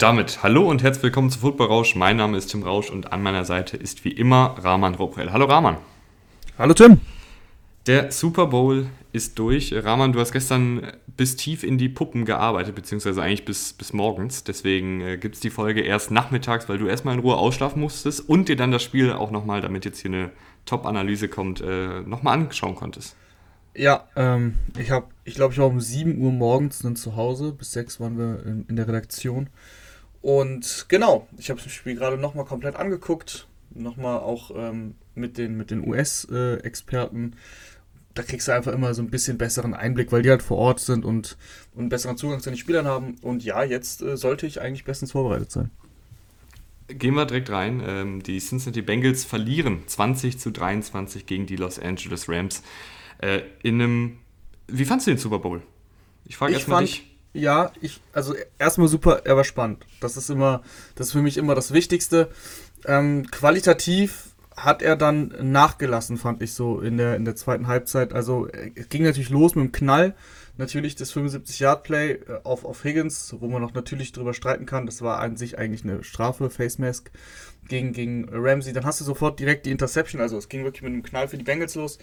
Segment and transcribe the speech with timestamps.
[0.00, 1.94] Und damit hallo und herzlich willkommen zu Football Rausch.
[1.94, 5.30] Mein Name ist Tim Rausch und an meiner Seite ist wie immer Rahman Robrell.
[5.30, 5.76] Hallo Rahman.
[6.56, 7.02] Hallo Tim.
[7.86, 9.74] Der Super Bowl ist durch.
[9.74, 14.42] Rahman, du hast gestern bis tief in die Puppen gearbeitet, beziehungsweise eigentlich bis, bis morgens.
[14.42, 18.26] Deswegen äh, gibt es die Folge erst nachmittags, weil du erstmal in Ruhe ausschlafen musstest
[18.26, 20.30] und dir dann das Spiel auch nochmal, damit jetzt hier eine
[20.64, 23.16] Top-Analyse kommt, äh, nochmal anschauen konntest.
[23.76, 27.52] Ja, ähm, ich habe, ich glaube, ich war um 7 Uhr morgens dann zu Hause.
[27.52, 29.50] Bis 6 waren wir in, in der Redaktion.
[30.22, 33.46] Und genau, ich habe das Spiel gerade nochmal komplett angeguckt.
[33.70, 37.36] Nochmal auch ähm, mit den, mit den US-Experten.
[38.14, 40.80] Da kriegst du einfach immer so ein bisschen besseren Einblick, weil die halt vor Ort
[40.80, 41.38] sind und,
[41.74, 43.16] und einen besseren Zugang zu den Spielern haben.
[43.22, 45.70] Und ja, jetzt äh, sollte ich eigentlich bestens vorbereitet sein.
[46.88, 47.80] Gehen wir direkt rein.
[47.86, 52.62] Ähm, die Cincinnati Bengals verlieren 20 zu 23 gegen die Los Angeles Rams.
[53.18, 54.18] Äh, in einem.
[54.66, 55.62] Wie fandest du den Super Bowl?
[56.24, 57.09] Ich frage erstmal dich.
[57.32, 59.86] Ja, ich, also erstmal super, er war spannend.
[60.00, 60.62] Das ist immer,
[60.96, 62.28] das ist für mich immer das Wichtigste.
[62.86, 68.12] Ähm, qualitativ hat er dann nachgelassen, fand ich so in der, in der zweiten Halbzeit.
[68.12, 70.14] Also es ging natürlich los mit dem Knall.
[70.56, 74.86] Natürlich das 75-Yard-Play äh, auf, auf Higgins, wo man noch natürlich drüber streiten kann.
[74.86, 77.10] Das war an sich eigentlich eine Strafe, Face Mask
[77.66, 78.72] gegen, gegen Ramsey.
[78.72, 80.20] Dann hast du sofort direkt die Interception.
[80.20, 81.98] Also es ging wirklich mit einem Knall für die Bengals los.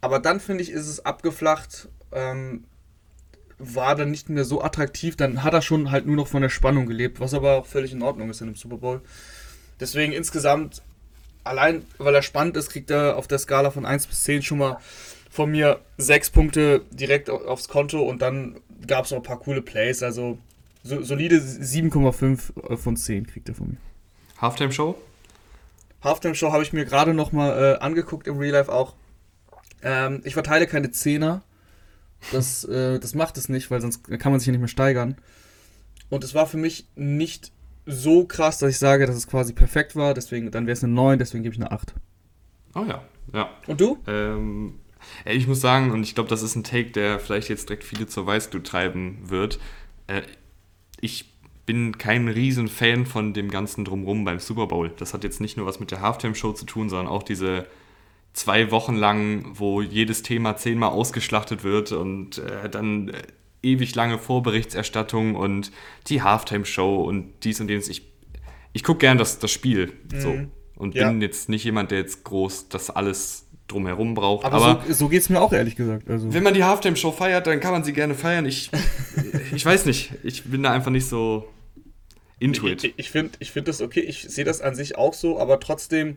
[0.00, 1.88] Aber dann finde ich, ist es abgeflacht.
[2.12, 2.64] Ähm,
[3.58, 5.16] war dann nicht mehr so attraktiv.
[5.16, 7.92] Dann hat er schon halt nur noch von der Spannung gelebt, was aber auch völlig
[7.92, 9.00] in Ordnung ist in einem Super Bowl.
[9.80, 10.82] Deswegen insgesamt,
[11.44, 14.58] allein weil er spannend ist, kriegt er auf der Skala von 1 bis 10 schon
[14.58, 14.78] mal
[15.30, 19.62] von mir 6 Punkte direkt aufs Konto und dann gab es noch ein paar coole
[19.62, 20.02] Plays.
[20.02, 20.38] Also
[20.82, 23.76] so, solide 7,5 von 10 kriegt er von mir.
[24.40, 24.96] Halftime Show?
[26.02, 28.94] Halftime Show habe ich mir gerade noch mal äh, angeguckt im Real Life auch.
[29.82, 31.42] Ähm, ich verteile keine Zehner.
[32.32, 35.16] Das, äh, das macht es nicht, weil sonst kann man sich ja nicht mehr steigern.
[36.10, 37.52] Und es war für mich nicht
[37.86, 40.14] so krass, dass ich sage, dass es quasi perfekt war.
[40.14, 41.94] Deswegen, dann wäre es eine 9, deswegen gebe ich eine 8.
[42.74, 43.02] Oh ja,
[43.32, 43.50] ja.
[43.66, 43.98] Und du?
[44.06, 44.74] Ähm,
[45.24, 48.06] ich muss sagen, und ich glaube, das ist ein Take, der vielleicht jetzt direkt viele
[48.06, 49.58] zur Weißglut treiben wird.
[50.06, 50.22] Äh,
[51.00, 51.32] ich
[51.66, 54.90] bin kein riesen Fan von dem ganzen Drumrum beim Super Bowl.
[54.96, 57.66] Das hat jetzt nicht nur was mit der Halftime-Show zu tun, sondern auch diese
[58.32, 63.22] zwei Wochen lang, wo jedes Thema zehnmal ausgeschlachtet wird und äh, dann äh,
[63.62, 65.72] ewig lange Vorberichterstattung und
[66.06, 67.88] die Halftime-Show und dies und jenes.
[67.88, 68.02] Ich,
[68.72, 70.20] ich gucke gern das, das Spiel mhm.
[70.20, 70.38] so
[70.76, 71.08] und ja.
[71.08, 74.44] bin jetzt nicht jemand, der jetzt groß das alles drumherum braucht.
[74.44, 76.08] Aber, aber so, so geht es mir auch ehrlich gesagt.
[76.08, 76.32] Also.
[76.32, 78.46] Wenn man die Halftime-Show feiert, dann kann man sie gerne feiern.
[78.46, 78.70] Ich,
[79.54, 80.12] ich weiß nicht.
[80.22, 81.48] Ich bin da einfach nicht so
[82.38, 82.84] intuit.
[82.84, 84.00] Ich, ich finde ich find das okay.
[84.00, 86.16] Ich sehe das an sich auch so, aber trotzdem äh,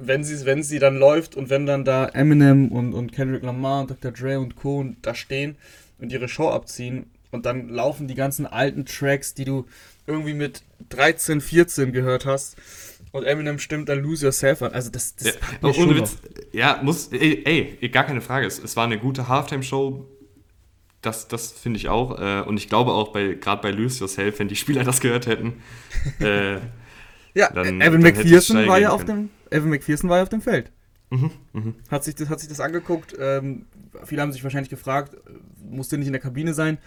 [0.00, 3.82] wenn sie, wenn sie dann läuft und wenn dann da Eminem und, und Kendrick Lamar
[3.82, 4.12] und Dr.
[4.12, 4.84] Dre und Co.
[5.02, 5.56] da stehen
[5.98, 9.66] und ihre Show abziehen und dann laufen die ganzen alten Tracks, die du
[10.06, 12.56] irgendwie mit 13, 14 gehört hast
[13.14, 14.72] und Eminem stimmt dann Lose Yourself an.
[14.72, 16.16] Also das, das ja, ohne Witz,
[16.52, 18.44] ja, muss, ey, ey, gar keine Frage.
[18.44, 20.04] Es, es war eine gute Halftime-Show.
[21.00, 22.18] Das, das finde ich auch.
[22.18, 25.26] Äh, und ich glaube auch, bei, gerade bei Lose Yourself, wenn die Spieler das gehört
[25.26, 25.62] hätten,
[26.20, 26.54] äh,
[27.34, 30.40] ja, dann, Evan dann McPherson war ja auf dem Evan McPherson war ja auf dem
[30.40, 30.72] Feld.
[31.10, 31.74] Mhm, mh.
[31.90, 33.14] Hat, sich das, hat sich das angeguckt.
[33.18, 33.66] Ähm,
[34.04, 35.30] viele haben sich wahrscheinlich gefragt, äh,
[35.64, 36.78] muss der nicht in der Kabine sein?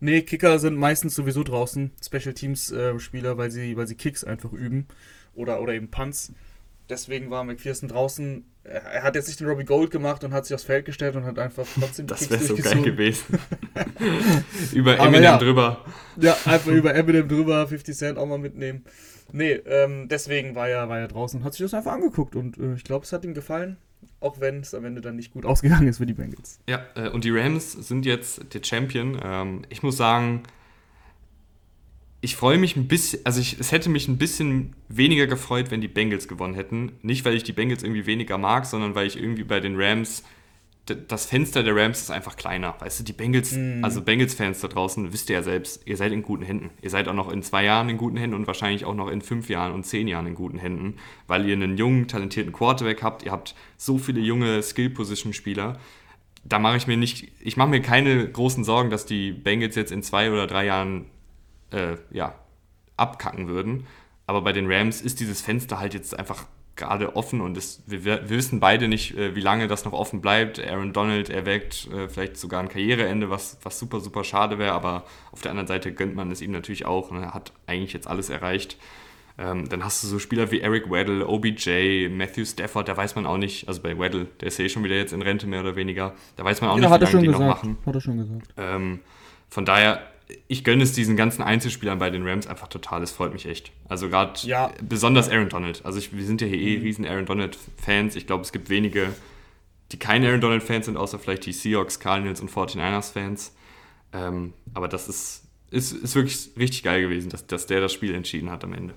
[0.00, 4.24] Nee, Kicker sind meistens sowieso draußen, Special Teams äh, Spieler, weil sie, weil sie Kicks
[4.24, 4.86] einfach üben
[5.34, 6.32] oder, oder eben Punts.
[6.88, 8.44] Deswegen war McPherson draußen.
[8.62, 11.24] Er hat jetzt nicht den Robbie Gold gemacht und hat sich aufs Feld gestellt und
[11.24, 13.38] hat einfach trotzdem Das wäre so geil gewesen.
[14.72, 15.84] über Eminem ja, drüber.
[16.16, 18.84] Ja, einfach über Eminem drüber, 50 Cent auch mal mitnehmen.
[19.32, 22.58] Nee, ähm, deswegen war er, war er draußen und hat sich das einfach angeguckt und
[22.58, 23.76] äh, ich glaube, es hat ihm gefallen,
[24.20, 26.60] auch wenn es am Ende dann nicht gut ausgegangen ist für die Bengals.
[26.68, 29.18] Ja, äh, und die Rams sind jetzt der Champion.
[29.22, 30.42] Ähm, ich muss sagen,
[32.20, 35.80] ich freue mich ein bisschen, also ich, es hätte mich ein bisschen weniger gefreut, wenn
[35.80, 36.92] die Bengals gewonnen hätten.
[37.02, 40.24] Nicht, weil ich die Bengals irgendwie weniger mag, sondern weil ich irgendwie bei den Rams
[40.86, 42.74] das Fenster der Rams ist einfach kleiner.
[42.78, 43.84] Weißt du, die Bengals, mm.
[43.84, 46.70] also Bengals-Fans da draußen, wisst ihr ja selbst, ihr seid in guten Händen.
[46.80, 49.20] Ihr seid auch noch in zwei Jahren in guten Händen und wahrscheinlich auch noch in
[49.20, 50.96] fünf Jahren und zehn Jahren in guten Händen,
[51.26, 53.24] weil ihr einen jungen, talentierten Quarterback habt.
[53.24, 55.78] Ihr habt so viele junge Skill-Position-Spieler.
[56.44, 59.90] Da mache ich mir nicht, ich mache mir keine großen Sorgen, dass die Bengals jetzt
[59.90, 61.06] in zwei oder drei Jahren,
[61.72, 62.36] äh, ja,
[62.96, 63.86] abkacken würden.
[64.26, 68.04] Aber bei den Rams ist dieses Fenster halt jetzt einfach gerade offen und es, wir,
[68.04, 70.64] wir, wissen beide nicht, äh, wie lange das noch offen bleibt.
[70.64, 75.04] Aaron Donald erwägt äh, vielleicht sogar ein Karriereende, was, was super, super schade wäre, aber
[75.32, 78.06] auf der anderen Seite gönnt man es ihm natürlich auch und er hat eigentlich jetzt
[78.06, 78.76] alles erreicht.
[79.38, 83.26] Ähm, dann hast du so Spieler wie Eric Weddle, OBJ, Matthew Stafford, da weiß man
[83.26, 85.60] auch nicht, also bei Weddle, der ist ja eh schon wieder jetzt in Rente mehr
[85.60, 87.40] oder weniger, da weiß man auch ja, nicht, wie lange die gesagt.
[87.40, 87.78] noch machen.
[87.84, 88.54] Hat er schon gesagt.
[88.56, 89.00] Ähm,
[89.48, 90.06] von daher,
[90.48, 93.02] ich gönne es diesen ganzen Einzelspielern bei den Rams einfach total.
[93.02, 93.72] Es freut mich echt.
[93.88, 94.72] Also gerade ja.
[94.82, 95.84] besonders Aaron Donald.
[95.84, 96.82] Also ich, wir sind ja hier eh mhm.
[96.82, 98.16] riesen Aaron Donald-Fans.
[98.16, 99.12] Ich glaube, es gibt wenige,
[99.92, 103.54] die keine Aaron Donald-Fans sind, außer vielleicht die Seahawks, Cardinals und 49ers-Fans.
[104.12, 108.14] Ähm, aber das ist, ist, ist wirklich richtig geil gewesen, dass, dass der das Spiel
[108.14, 108.94] entschieden hat am Ende.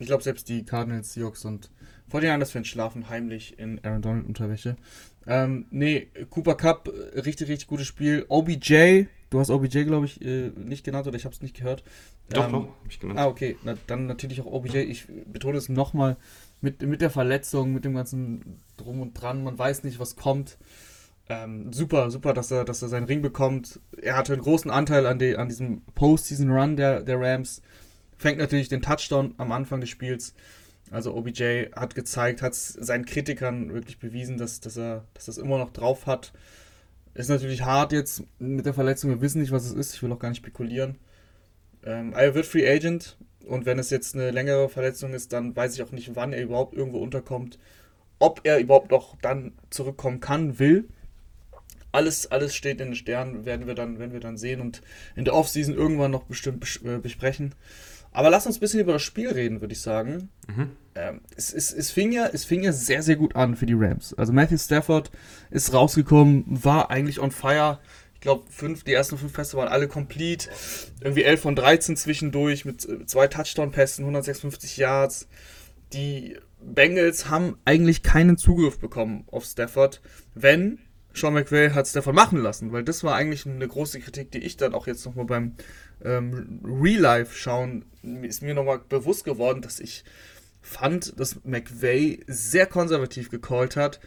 [0.00, 1.70] Ich glaube, selbst die Cardinals, Seahawks und
[2.10, 4.76] 49ers-Fans schlafen heimlich in Aaron Donald-Unterwäsche.
[5.26, 8.24] Ähm, nee, Cooper Cup, richtig, richtig gutes Spiel.
[8.28, 11.82] OBJ, du hast OBJ, glaube ich, äh, nicht genannt oder ich habe es nicht gehört.
[12.28, 13.18] Doch, ähm, doch, habe ich genannt.
[13.18, 13.56] Ah, okay.
[13.62, 14.78] Na, dann natürlich auch OBJ.
[14.78, 16.16] Ich betone es nochmal
[16.60, 19.42] mit, mit der Verletzung, mit dem ganzen Drum und Dran.
[19.44, 20.58] Man weiß nicht, was kommt.
[21.28, 23.80] Ähm, super, super, dass er, dass er seinen Ring bekommt.
[24.02, 27.62] Er hatte einen großen Anteil an, die, an diesem Postseason-Run der, der Rams.
[28.18, 30.34] Fängt natürlich den Touchdown am Anfang des Spiels.
[30.90, 35.58] Also OBJ hat gezeigt, hat seinen Kritikern wirklich bewiesen, dass, dass er dass das immer
[35.58, 36.32] noch drauf hat.
[37.14, 39.10] Ist natürlich hart jetzt mit der Verletzung.
[39.10, 39.94] Wir wissen nicht, was es ist.
[39.94, 40.96] Ich will auch gar nicht spekulieren.
[41.84, 43.16] Ähm, er wird Free Agent
[43.46, 46.42] und wenn es jetzt eine längere Verletzung ist, dann weiß ich auch nicht, wann er
[46.42, 47.58] überhaupt irgendwo unterkommt.
[48.18, 50.88] Ob er überhaupt noch dann zurückkommen kann, will.
[51.90, 54.82] Alles, alles steht in den Sternen, werden wir dann, werden wir dann sehen und
[55.16, 57.54] in der Offseason irgendwann noch bestimmt bes äh, besprechen.
[58.12, 60.28] Aber lass uns ein bisschen über das Spiel reden, würde ich sagen.
[60.46, 60.70] Mhm.
[60.94, 63.74] Ähm, es, es, es, fing ja, es fing ja sehr, sehr gut an für die
[63.74, 64.14] Rams.
[64.14, 65.10] Also Matthew Stafford
[65.50, 67.78] ist rausgekommen, war eigentlich on fire.
[68.14, 68.44] Ich glaube,
[68.86, 70.50] die ersten fünf Pässe waren alle complete.
[71.00, 75.28] Irgendwie 11 von 13 zwischendurch mit äh, zwei Touchdown-Pässen, 156 Yards.
[75.92, 80.00] Die Bengals haben eigentlich keinen Zugriff bekommen auf Stafford,
[80.34, 80.78] wenn
[81.12, 84.56] Sean McVay hat Stafford machen lassen, weil das war eigentlich eine große Kritik, die ich
[84.56, 85.54] dann auch jetzt nochmal beim
[86.04, 87.84] ähm, Real Life schauen,
[88.22, 90.04] ist mir nochmal bewusst geworden, dass ich
[90.60, 94.00] fand, dass McVay sehr konservativ gecallt hat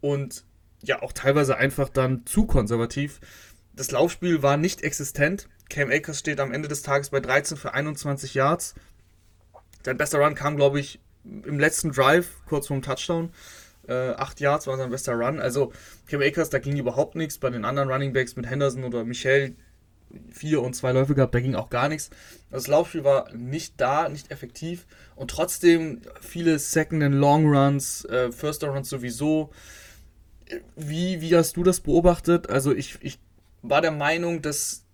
[0.00, 0.44] und
[0.82, 3.20] ja auch teilweise einfach dann zu konservativ.
[3.74, 5.48] Das Laufspiel war nicht existent.
[5.68, 8.74] Cam Akers steht am Ende des Tages bei 13 für 21 Yards.
[9.84, 13.32] Sein bester Run kam, glaube ich, im letzten Drive, kurz vorm Touchdown.
[13.88, 15.40] Äh, 8 Yards war sein bester Run.
[15.40, 15.72] Also
[16.06, 17.38] Cam Akers, da ging überhaupt nichts.
[17.38, 19.56] Bei den anderen Running Backs mit Henderson oder Michel,
[20.30, 22.10] vier und zwei Läufe gehabt, da ging auch gar nichts.
[22.50, 28.30] Das Laufspiel war nicht da, nicht effektiv und trotzdem viele Second and Long Runs, äh,
[28.32, 29.50] First Runs sowieso.
[30.76, 32.48] Wie, wie hast du das beobachtet?
[32.50, 33.18] Also ich, ich
[33.62, 34.84] war der Meinung, dass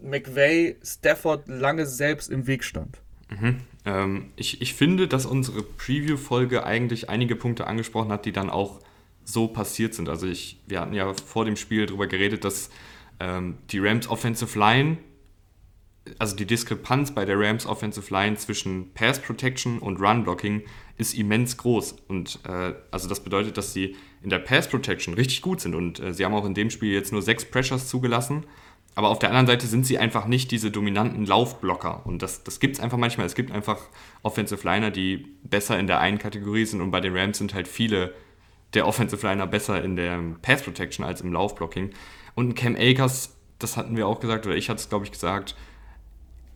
[0.00, 3.00] McVay Stafford lange selbst im Weg stand.
[3.30, 3.60] Mhm.
[3.84, 8.80] Ähm, ich, ich finde, dass unsere Preview-Folge eigentlich einige Punkte angesprochen hat, die dann auch
[9.24, 10.08] so passiert sind.
[10.08, 12.70] Also ich, wir hatten ja vor dem Spiel darüber geredet, dass
[13.20, 14.98] ähm, die Rams Offensive Line,
[16.18, 20.62] also die Diskrepanz bei der Rams Offensive Line zwischen Pass Protection und Run Blocking
[20.96, 21.96] ist immens groß.
[22.08, 25.74] Und äh, also das bedeutet, dass sie in der Pass Protection richtig gut sind.
[25.74, 28.44] Und äh, sie haben auch in dem Spiel jetzt nur sechs Pressures zugelassen.
[28.96, 32.06] Aber auf der anderen Seite sind sie einfach nicht diese dominanten Laufblocker.
[32.06, 33.26] Und das, das gibt es einfach manchmal.
[33.26, 33.78] Es gibt einfach
[34.22, 36.80] Offensive Liner, die besser in der einen Kategorie sind.
[36.80, 38.14] Und bei den Rams sind halt viele
[38.74, 41.90] der Offensive Liner besser in der Pass Protection als im Laufblocking.
[42.34, 45.54] Und Cam Akers, das hatten wir auch gesagt, oder ich hatte es, glaube ich, gesagt,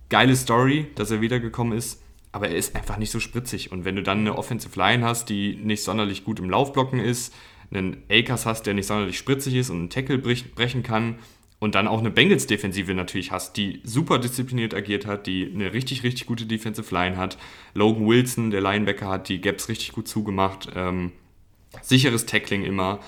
[0.08, 3.72] geile Story, dass er wiedergekommen ist, aber er ist einfach nicht so spritzig.
[3.72, 7.34] Und wenn du dann eine Offensive Line hast, die nicht sonderlich gut im Laufblocken ist,
[7.70, 11.18] einen Akers hast, der nicht sonderlich spritzig ist und einen Tackle brechen kann,
[11.60, 16.04] und dann auch eine Bengals-Defensive natürlich hast, die super diszipliniert agiert hat, die eine richtig,
[16.04, 17.36] richtig gute Defensive Line hat.
[17.74, 20.68] Logan Wilson, der Linebacker, hat die Gaps richtig gut zugemacht.
[20.74, 21.12] Ähm,
[21.82, 23.00] sicheres Tackling immer.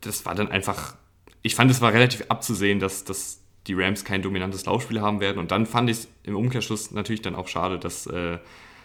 [0.00, 0.96] Das war dann einfach
[1.44, 5.38] ich fand, es war relativ abzusehen, dass, dass die Rams kein dominantes Laufspiel haben werden.
[5.38, 8.38] Und dann fand ich es im Umkehrschluss natürlich dann auch schade, dass äh,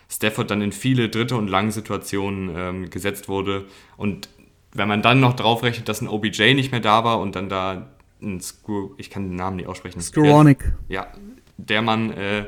[0.10, 3.66] Stafford dann in viele dritte und lange Situationen ähm, gesetzt wurde.
[3.96, 4.28] Und
[4.74, 7.48] wenn man dann noch drauf rechnet, dass ein OBJ nicht mehr da war und dann
[7.48, 7.90] da
[8.22, 10.02] ein Screw, ich kann den Namen nicht aussprechen.
[10.02, 10.74] Skronic.
[10.90, 11.08] Ja,
[11.56, 12.46] der Mann äh,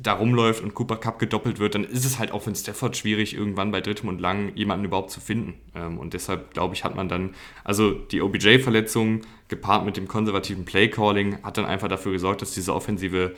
[0.00, 3.34] da rumläuft und Cooper Cup gedoppelt wird, dann ist es halt auch für Stafford schwierig,
[3.34, 5.54] irgendwann bei drittem und lang jemanden überhaupt zu finden.
[5.74, 10.64] Ähm, und deshalb, glaube ich, hat man dann, also die OBJ-Verletzung gepaart mit dem konservativen
[10.64, 13.34] Play-Calling hat dann einfach dafür gesorgt, dass diese Offensive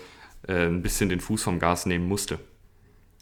[0.47, 2.38] äh, ein bisschen den Fuß vom Gas nehmen musste.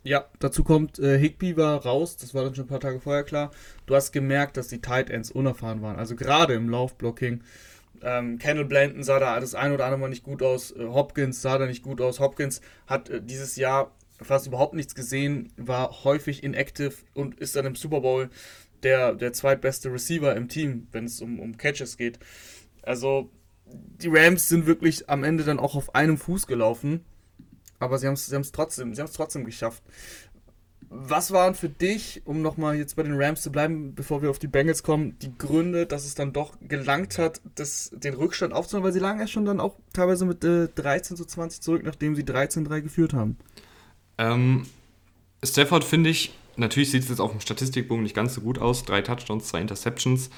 [0.04, 3.24] Ja, dazu kommt, äh, Higby war raus, das war dann schon ein paar Tage vorher
[3.24, 3.50] klar.
[3.86, 7.42] Du hast gemerkt, dass die Tight Ends unerfahren waren, also gerade im Laufblocking.
[8.02, 10.72] Ähm, Kendall Blanton sah da das ein oder andere Mal nicht gut aus.
[10.72, 12.20] Äh, Hopkins sah da nicht gut aus.
[12.20, 17.66] Hopkins hat äh, dieses Jahr fast überhaupt nichts gesehen, war häufig inactive und ist dann
[17.66, 18.30] im Super Bowl
[18.82, 22.18] der, der zweitbeste Receiver im Team, wenn es um, um Catches geht.
[22.82, 23.30] Also
[23.66, 27.04] die Rams sind wirklich am Ende dann auch auf einem Fuß gelaufen,
[27.78, 29.82] aber sie haben es trotzdem, trotzdem geschafft.
[30.90, 34.38] Was waren für dich, um nochmal jetzt bei den Rams zu bleiben, bevor wir auf
[34.38, 38.86] die Bengals kommen, die Gründe, dass es dann doch gelangt hat, das, den Rückstand aufzunehmen?
[38.86, 42.14] Weil sie lagen ja schon dann auch teilweise mit äh, 13 zu 20 zurück, nachdem
[42.14, 43.36] sie 13-3 geführt haben.
[44.16, 44.66] Ähm,
[45.44, 48.84] Stafford finde ich, natürlich sieht es jetzt auf dem Statistikbogen nicht ganz so gut aus.
[48.84, 50.30] Drei Touchdowns, zwei Interceptions.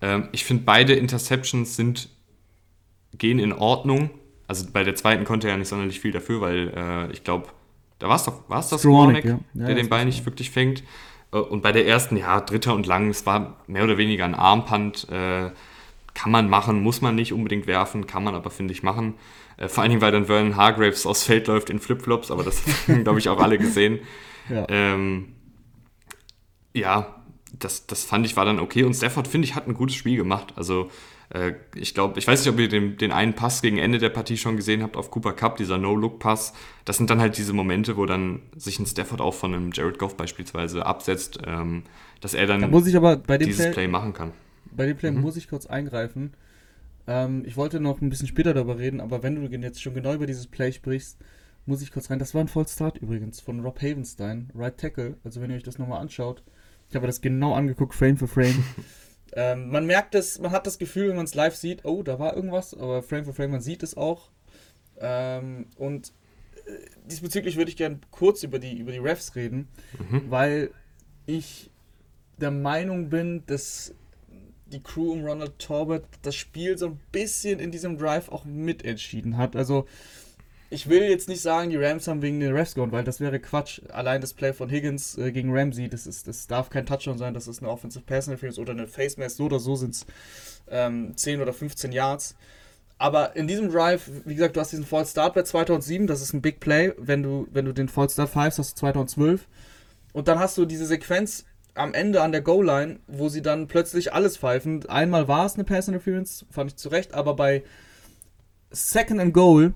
[0.00, 2.10] Ähm, ich finde, beide Interceptions sind,
[3.18, 4.10] gehen in Ordnung.
[4.46, 7.48] Also bei der zweiten konnte er ja nicht sonderlich viel dafür, weil äh, ich glaube,
[7.98, 9.38] da war es doch, war es das Warnick, ja.
[9.54, 10.82] ja, der den Ball nicht wirklich fängt.
[11.32, 14.34] Äh, und bei der ersten, ja, dritter und lang, es war mehr oder weniger ein
[14.34, 15.08] Armpunt.
[15.10, 15.50] Äh,
[16.14, 19.14] kann man machen, muss man nicht unbedingt werfen, kann man aber, finde ich, machen.
[19.58, 22.62] Äh, vor allen Dingen, weil dann Vernon Hargraves aufs Feld läuft in Flipflops, aber das
[22.88, 24.00] haben, glaube ich, auch alle gesehen.
[24.48, 25.34] Ja, ähm,
[26.72, 27.14] ja
[27.58, 28.84] das, das fand ich war dann okay.
[28.84, 30.54] Und Stafford, finde ich, hat ein gutes Spiel gemacht.
[30.56, 30.90] Also
[31.74, 34.36] ich glaube, ich weiß nicht, ob ihr den, den einen Pass gegen Ende der Partie
[34.36, 36.52] schon gesehen habt auf Cooper Cup, dieser No-Look-Pass.
[36.84, 39.98] Das sind dann halt diese Momente, wo dann sich ein Stafford auch von einem Jared
[39.98, 41.82] Goff beispielsweise absetzt, ähm,
[42.20, 44.32] dass er dann da muss ich aber bei dem dieses Play, Play machen kann.
[44.70, 45.20] Bei dem Play mhm.
[45.20, 46.32] muss ich kurz eingreifen.
[47.08, 50.14] Ähm, ich wollte noch ein bisschen später darüber reden, aber wenn du jetzt schon genau
[50.14, 51.18] über dieses Play sprichst,
[51.66, 52.20] muss ich kurz rein.
[52.20, 55.16] Das war ein Vollstart übrigens von Rob Havenstein, Right Tackle.
[55.24, 56.44] Also wenn ihr euch das nochmal anschaut,
[56.88, 58.64] ich habe das genau angeguckt, Frame für Frame.
[59.32, 62.18] Ähm, man merkt es, man hat das Gefühl, wenn man es live sieht, oh, da
[62.18, 64.30] war irgendwas, aber Frame für Frame, man sieht es auch.
[64.98, 66.12] Ähm, und
[66.66, 66.70] äh,
[67.06, 69.68] diesbezüglich würde ich gerne kurz über die, über die Refs reden,
[69.98, 70.30] mhm.
[70.30, 70.70] weil
[71.26, 71.70] ich
[72.38, 73.94] der Meinung bin, dass
[74.66, 79.36] die Crew um Ronald Torbert das Spiel so ein bisschen in diesem Drive auch mitentschieden
[79.36, 79.56] hat.
[79.56, 79.86] Also
[80.68, 83.38] ich will jetzt nicht sagen, die Rams haben wegen den Refs gewonnen, weil das wäre
[83.38, 83.80] Quatsch.
[83.90, 87.34] Allein das Play von Higgins äh, gegen Ramsey, das, ist, das darf kein Touchdown sein,
[87.34, 90.06] das ist eine Offensive Pass Interference oder eine Face Mask, so oder so sind es
[90.68, 92.34] ähm, 10 oder 15 Yards.
[92.98, 96.32] Aber in diesem Drive, wie gesagt, du hast diesen False Start bei 2007, das ist
[96.32, 96.92] ein Big Play.
[96.96, 99.46] Wenn du, wenn du den False Start pfeifst, hast du 2012.
[100.14, 101.44] Und dann hast du diese Sequenz
[101.74, 104.88] am Ende an der Goal-Line, wo sie dann plötzlich alles pfeifen.
[104.88, 107.62] Einmal war es eine Pass Interference, fand ich zurecht, aber bei
[108.70, 109.74] Second and Goal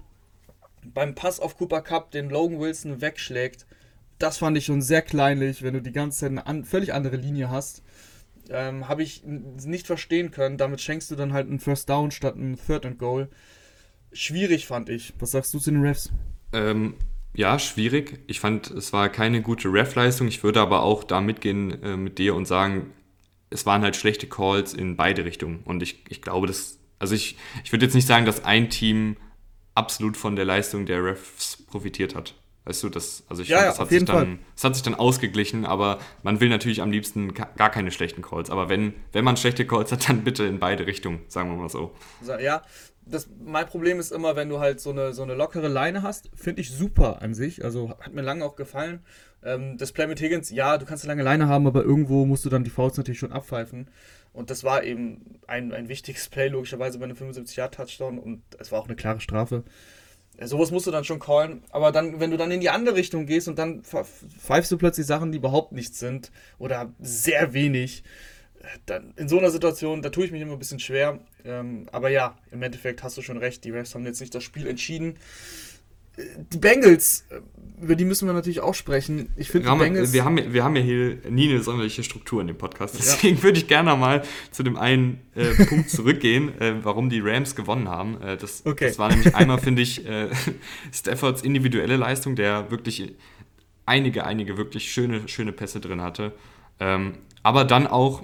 [0.85, 3.67] beim Pass auf Cooper Cup den Logan Wilson wegschlägt,
[4.19, 7.17] das fand ich schon sehr kleinlich, wenn du die ganze Zeit eine an, völlig andere
[7.17, 7.83] Linie hast.
[8.51, 10.59] Ähm, Habe ich nicht verstehen können.
[10.59, 13.29] Damit schenkst du dann halt einen First Down statt einen Third and Goal.
[14.13, 15.15] Schwierig fand ich.
[15.19, 16.11] Was sagst du zu den Refs?
[16.53, 16.95] Ähm,
[17.33, 18.21] ja, schwierig.
[18.27, 20.27] Ich fand, es war keine gute Ref-Leistung.
[20.29, 22.93] Ich würde aber auch da mitgehen äh, mit dir und sagen,
[23.51, 25.61] es waren halt schlechte Calls in beide Richtungen.
[25.65, 29.17] Und ich, ich glaube, das, also ich, ich würde jetzt nicht sagen, dass ein Team
[29.75, 32.35] absolut von der Leistung der Refs profitiert hat.
[32.65, 34.95] Weißt du, das, also ich ja, fand, das, hat sich dann, das hat sich dann
[34.95, 38.51] ausgeglichen, aber man will natürlich am liebsten gar keine schlechten Calls.
[38.51, 41.71] Aber wenn, wenn man schlechte Calls hat, dann bitte in beide Richtungen, sagen wir mal
[41.71, 41.93] so.
[42.41, 42.63] Ja,
[43.07, 46.31] das, mein Problem ist immer, wenn du halt so eine, so eine lockere Leine hast,
[46.35, 47.65] finde ich super an sich.
[47.65, 49.01] Also hat mir lange auch gefallen.
[49.43, 52.45] Ähm, das Play mit Higgins, ja, du kannst eine lange Leine haben, aber irgendwo musst
[52.45, 53.89] du dann die Fouls natürlich schon abpfeifen.
[54.33, 58.81] Und das war eben ein, ein wichtiges Play, logischerweise bei einem 75-Yard-Touchdown und es war
[58.81, 59.65] auch eine klare Strafe.
[60.43, 63.27] Sowas musst du dann schon callen, aber dann, wenn du dann in die andere Richtung
[63.27, 68.05] gehst und dann pfeifst du plötzlich Sachen, die überhaupt nichts sind oder sehr wenig,
[68.87, 71.19] dann in so einer Situation, da tue ich mich immer ein bisschen schwer.
[71.45, 74.45] Ähm, aber ja, im Endeffekt hast du schon recht, die Refs haben jetzt nicht das
[74.45, 75.17] Spiel entschieden
[76.17, 77.25] die Bengals,
[77.81, 79.31] über die müssen wir natürlich auch sprechen.
[79.37, 80.13] Ich finde, Bengals.
[80.13, 82.97] Wir haben, wir haben ja hier nie eine sonderliche Struktur in dem Podcast.
[82.99, 83.43] Deswegen ja.
[83.43, 87.89] würde ich gerne mal zu dem einen äh, Punkt zurückgehen, äh, warum die Rams gewonnen
[87.89, 88.21] haben.
[88.21, 88.89] Äh, das, okay.
[88.89, 90.29] das war nämlich einmal, finde ich, äh,
[90.93, 93.15] Staffords individuelle Leistung, der wirklich
[93.87, 96.33] einige, einige wirklich schöne, schöne Pässe drin hatte.
[96.79, 98.23] Ähm, aber dann auch,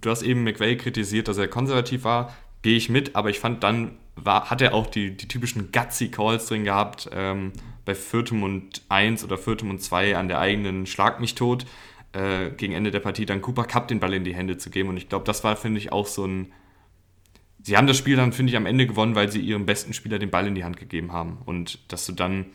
[0.00, 2.34] du hast eben McVay kritisiert, dass er konservativ war.
[2.62, 6.08] Gehe ich mit, aber ich fand dann war, hat er auch die, die typischen gutsy
[6.08, 7.52] Calls drin gehabt, ähm,
[7.84, 11.66] bei viertem und eins oder viertem und zwei an der eigenen Schlag mich tot,
[12.12, 14.88] äh, gegen Ende der Partie dann Cooper Cup den Ball in die Hände zu geben.
[14.88, 16.52] Und ich glaube, das war, finde ich, auch so ein.
[17.62, 20.18] Sie haben das Spiel dann, finde ich, am Ende gewonnen, weil sie ihrem besten Spieler
[20.18, 21.38] den Ball in die Hand gegeben haben.
[21.46, 22.46] Und dass du dann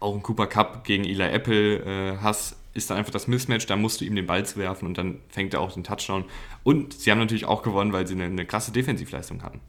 [0.00, 3.76] auch einen Cooper Cup gegen Eli Apple äh, hast, ist dann einfach das Mismatch, da
[3.76, 6.24] musst du ihm den Ball zu werfen und dann fängt er auch den Touchdown.
[6.62, 9.60] Und sie haben natürlich auch gewonnen, weil sie eine, eine klasse Defensivleistung hatten.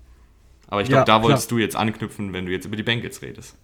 [0.72, 1.58] Aber ich glaube, ja, da wolltest klar.
[1.58, 3.58] du jetzt anknüpfen, wenn du jetzt über die Bengals redest.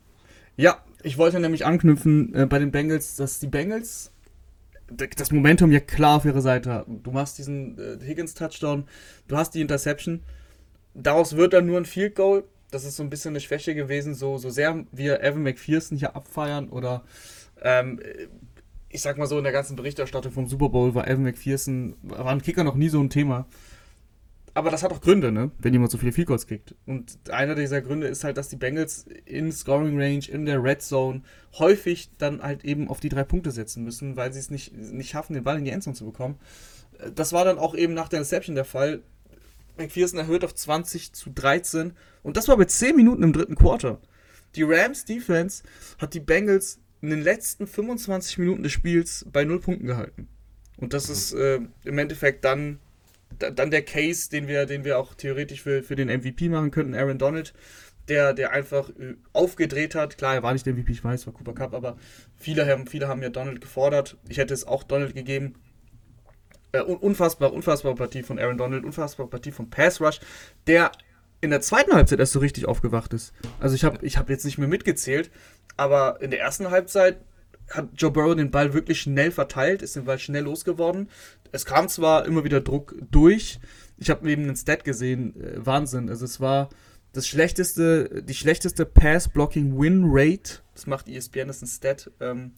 [0.58, 4.12] Ja, ich wollte nämlich anknüpfen äh, bei den Bengals, dass die Bengals
[4.90, 7.02] das Momentum ja klar auf ihre Seite haben.
[7.04, 8.90] Du machst diesen äh, Higgins-Touchdown,
[9.30, 10.22] du hast die Interception.
[10.96, 12.44] Daraus wird dann nur ein Field Goal.
[12.72, 16.14] Das ist so ein bisschen eine Schwäche gewesen, so, so sehr wir Evan McPherson hier
[16.14, 17.06] abfeiern oder
[17.62, 18.02] ähm,
[18.90, 22.28] ich sag mal so, in der ganzen Berichterstattung vom Super Bowl war Evan McPherson, war
[22.28, 23.48] ein Kicker noch nie so ein Thema
[24.58, 25.52] aber das hat auch Gründe, ne?
[25.60, 26.74] wenn jemand so viele Field Goals kriegt.
[26.88, 30.82] Und einer dieser Gründe ist halt, dass die Bengals in Scoring Range, in der Red
[30.82, 31.22] Zone
[31.60, 35.12] häufig dann halt eben auf die drei Punkte setzen müssen, weil sie es nicht, nicht
[35.12, 36.40] schaffen, den Ball in die Endzone zu bekommen.
[37.14, 39.04] Das war dann auch eben nach der Interception der Fall.
[39.78, 44.02] McPherson erhöht auf 20 zu 13 und das war bei 10 Minuten im dritten Quarter.
[44.56, 45.62] Die Rams Defense
[46.00, 50.28] hat die Bengals in den letzten 25 Minuten des Spiels bei 0 Punkten gehalten.
[50.78, 52.80] Und das ist äh, im Endeffekt dann
[53.40, 56.94] dann der Case, den wir, den wir auch theoretisch für, für den MVP machen könnten,
[56.94, 57.54] Aaron Donald,
[58.08, 60.18] der, der einfach äh, aufgedreht hat.
[60.18, 61.98] Klar, er war nicht der MVP, ich weiß, war Cooper Cup, aber
[62.36, 64.18] viele haben, viele haben ja Donald gefordert.
[64.28, 65.56] Ich hätte es auch Donald gegeben.
[66.72, 70.20] Äh, unfassbar, unfassbare Partie von Aaron Donald, unfassbare Partie von Pass Rush,
[70.68, 70.92] der
[71.42, 73.34] in der zweiten Halbzeit erst so richtig aufgewacht ist.
[73.60, 75.30] Also ich habe ich hab jetzt nicht mehr mitgezählt,
[75.76, 77.18] aber in der ersten Halbzeit
[77.70, 81.10] hat Joe Burrow den Ball wirklich schnell verteilt, ist den Ball schnell losgeworden.
[81.52, 83.60] Es kam zwar immer wieder Druck durch.
[83.98, 86.10] Ich habe eben einen Stat gesehen, äh, Wahnsinn.
[86.10, 86.70] Also es war
[87.14, 90.60] das schlechteste, die schlechteste Pass-Blocking-Win-Rate.
[90.74, 92.52] Das macht ESPN, das ist ein Stat ähm,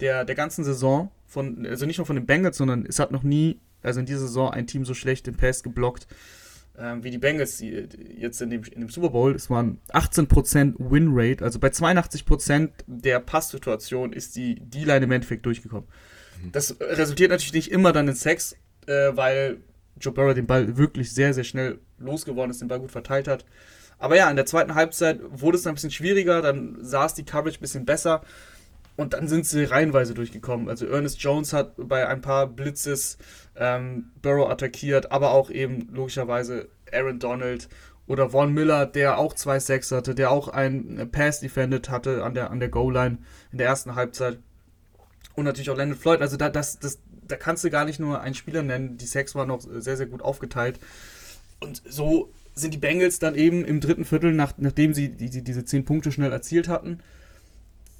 [0.00, 1.10] der, der ganzen Saison.
[1.26, 4.20] Von, also nicht nur von den Bengals, sondern es hat noch nie, also in dieser
[4.20, 6.06] Saison, ein Team so schlecht den Pass geblockt
[6.78, 9.34] ähm, wie die Bengals die, die jetzt in dem, in dem Super Bowl.
[9.34, 15.88] Es waren 18% Win-Rate, also bei 82% der Passsituation ist die D-Line im Endeffekt durchgekommen.
[16.42, 16.52] Mhm.
[16.52, 18.56] Das resultiert natürlich nicht immer dann in Sex,
[18.86, 19.58] äh, weil
[20.00, 23.44] Joe Burrow den Ball wirklich sehr, sehr schnell losgeworden ist, den Ball gut verteilt hat.
[23.98, 27.24] Aber ja, in der zweiten Halbzeit wurde es dann ein bisschen schwieriger, dann saß die
[27.24, 28.22] Coverage ein bisschen besser
[28.96, 30.68] und dann sind sie reihenweise durchgekommen.
[30.68, 33.18] Also Ernest Jones hat bei ein paar Blitzes
[33.56, 37.68] ähm, Burrow attackiert, aber auch eben logischerweise Aaron Donald
[38.06, 42.34] oder Von Miller, der auch zwei Sacks hatte, der auch ein Pass defended hatte an
[42.34, 43.18] der, an der Goal-Line
[43.52, 44.38] in der ersten Halbzeit.
[45.34, 46.20] Und natürlich auch Landon Floyd.
[46.20, 48.96] Also da, das, das, da kannst du gar nicht nur einen Spieler nennen.
[48.96, 50.78] Die Sacks waren noch sehr, sehr gut aufgeteilt.
[51.60, 55.64] Und so sind die Bengals dann eben im dritten Viertel, nach, nachdem sie die, diese
[55.64, 57.00] zehn Punkte schnell erzielt hatten,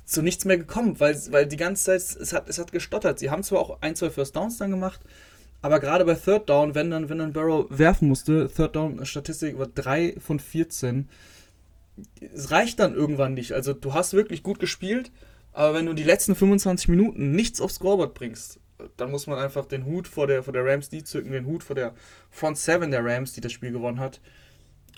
[0.06, 3.18] zu nichts mehr gekommen, weil, weil die ganze Zeit, es hat, es hat gestottert.
[3.18, 5.00] Sie haben zwar auch ein, zwei First Downs dann gemacht,
[5.62, 9.58] aber gerade bei Third Down, wenn dann, wenn dann Burrow werfen musste, Third Down Statistik
[9.58, 11.08] war 3 von 14,
[12.34, 13.52] es reicht dann irgendwann nicht.
[13.52, 15.10] Also du hast wirklich gut gespielt,
[15.52, 18.60] aber wenn du die letzten 25 Minuten nichts aufs Scoreboard bringst,
[18.96, 21.64] dann muss man einfach den Hut vor der, vor der Rams die zücken, den Hut
[21.64, 21.94] vor der
[22.30, 24.20] Front 7 der Rams, die das Spiel gewonnen hat.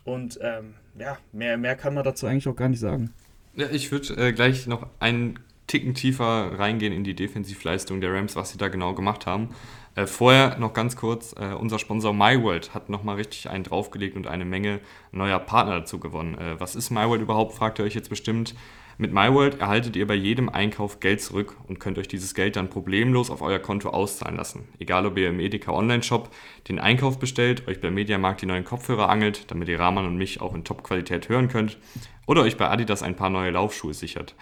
[0.05, 3.15] Und ähm, ja, mehr, mehr kann man dazu eigentlich auch gar nicht sagen.
[3.55, 8.37] Ja, ich würde äh, gleich noch einen Ticken tiefer reingehen in die Defensivleistung der Rams,
[8.37, 9.51] was sie da genau gemacht haben.
[9.95, 14.27] Äh, vorher noch ganz kurz, äh, unser Sponsor MyWorld hat nochmal richtig einen draufgelegt und
[14.27, 14.81] eine Menge
[15.13, 16.39] neuer Partner dazu gewonnen.
[16.39, 18.55] Äh, was ist MyWorld überhaupt, fragt ihr euch jetzt bestimmt.
[19.01, 22.69] Mit MyWorld erhaltet ihr bei jedem Einkauf Geld zurück und könnt euch dieses Geld dann
[22.69, 24.67] problemlos auf euer Konto auszahlen lassen.
[24.81, 26.35] Egal ob ihr im Edeka Online-Shop
[26.67, 30.41] den Einkauf bestellt, euch beim Mediamarkt die neuen Kopfhörer angelt, damit ihr Rahman und mich
[30.41, 31.79] auch in Top-Qualität hören könnt,
[32.27, 34.35] oder euch bei Adidas ein paar neue Laufschuhe sichert.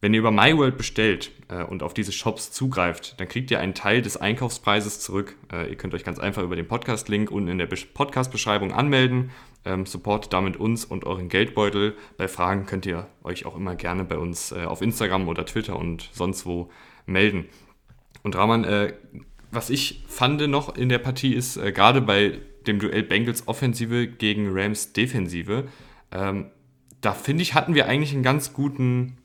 [0.00, 3.74] Wenn ihr über MyWorld bestellt äh, und auf diese Shops zugreift, dann kriegt ihr einen
[3.74, 5.36] Teil des Einkaufspreises zurück.
[5.52, 9.30] Äh, ihr könnt euch ganz einfach über den Podcast-Link unten in der Podcast-Beschreibung anmelden.
[9.68, 11.94] Ähm, supportet damit uns und euren Geldbeutel.
[12.16, 15.78] Bei Fragen könnt ihr euch auch immer gerne bei uns äh, auf Instagram oder Twitter
[15.78, 16.70] und sonst wo
[17.04, 17.44] melden.
[18.22, 18.94] Und Rahman, äh,
[19.50, 24.06] was ich fand noch in der Partie ist, äh, gerade bei dem Duell Bengals Offensive
[24.06, 25.68] gegen Rams Defensive,
[26.12, 26.46] ähm,
[27.02, 29.18] da finde ich, hatten wir eigentlich einen ganz guten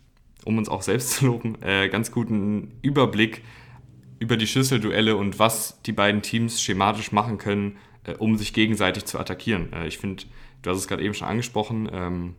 [0.46, 3.44] um uns auch selbst zu loben, äh, ganz guten Überblick
[4.20, 9.06] über die Schlüsselduelle und was die beiden Teams schematisch machen können, äh, um sich gegenseitig
[9.06, 9.72] zu attackieren.
[9.74, 10.24] Äh, ich finde,
[10.62, 12.36] du hast es gerade eben schon angesprochen, ähm,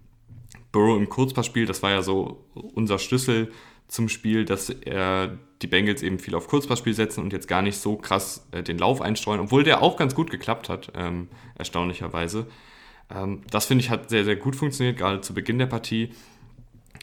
[0.72, 3.52] Burrow im Kurzpassspiel, das war ja so unser Schlüssel
[3.86, 7.76] zum Spiel, dass er die Bengals eben viel auf Kurzpassspiel setzen und jetzt gar nicht
[7.76, 12.46] so krass äh, den Lauf einstreuen, obwohl der auch ganz gut geklappt hat, ähm, erstaunlicherweise.
[13.14, 16.10] Ähm, das finde ich hat sehr, sehr gut funktioniert, gerade zu Beginn der Partie.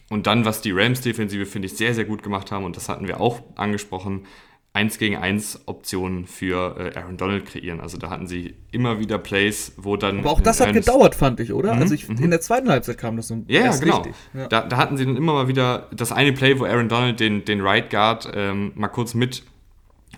[0.09, 3.07] Und dann, was die Rams-Defensive, finde ich, sehr, sehr gut gemacht haben, und das hatten
[3.07, 4.25] wir auch angesprochen,
[4.73, 7.81] 1 gegen 1 Optionen für äh, Aaron Donald kreieren.
[7.81, 10.19] Also da hatten sie immer wieder Plays, wo dann.
[10.19, 11.75] Aber auch das hat gedauert, fand ich, oder?
[11.75, 12.23] Mhm, also ich, mhm.
[12.23, 13.43] in der zweiten Halbzeit kam das so.
[13.47, 14.05] Ja, genau.
[14.33, 14.47] Ja.
[14.47, 17.43] Da, da, hatten sie dann immer mal wieder das eine Play, wo Aaron Donald den,
[17.43, 19.43] den Right Guard ähm, mal kurz mit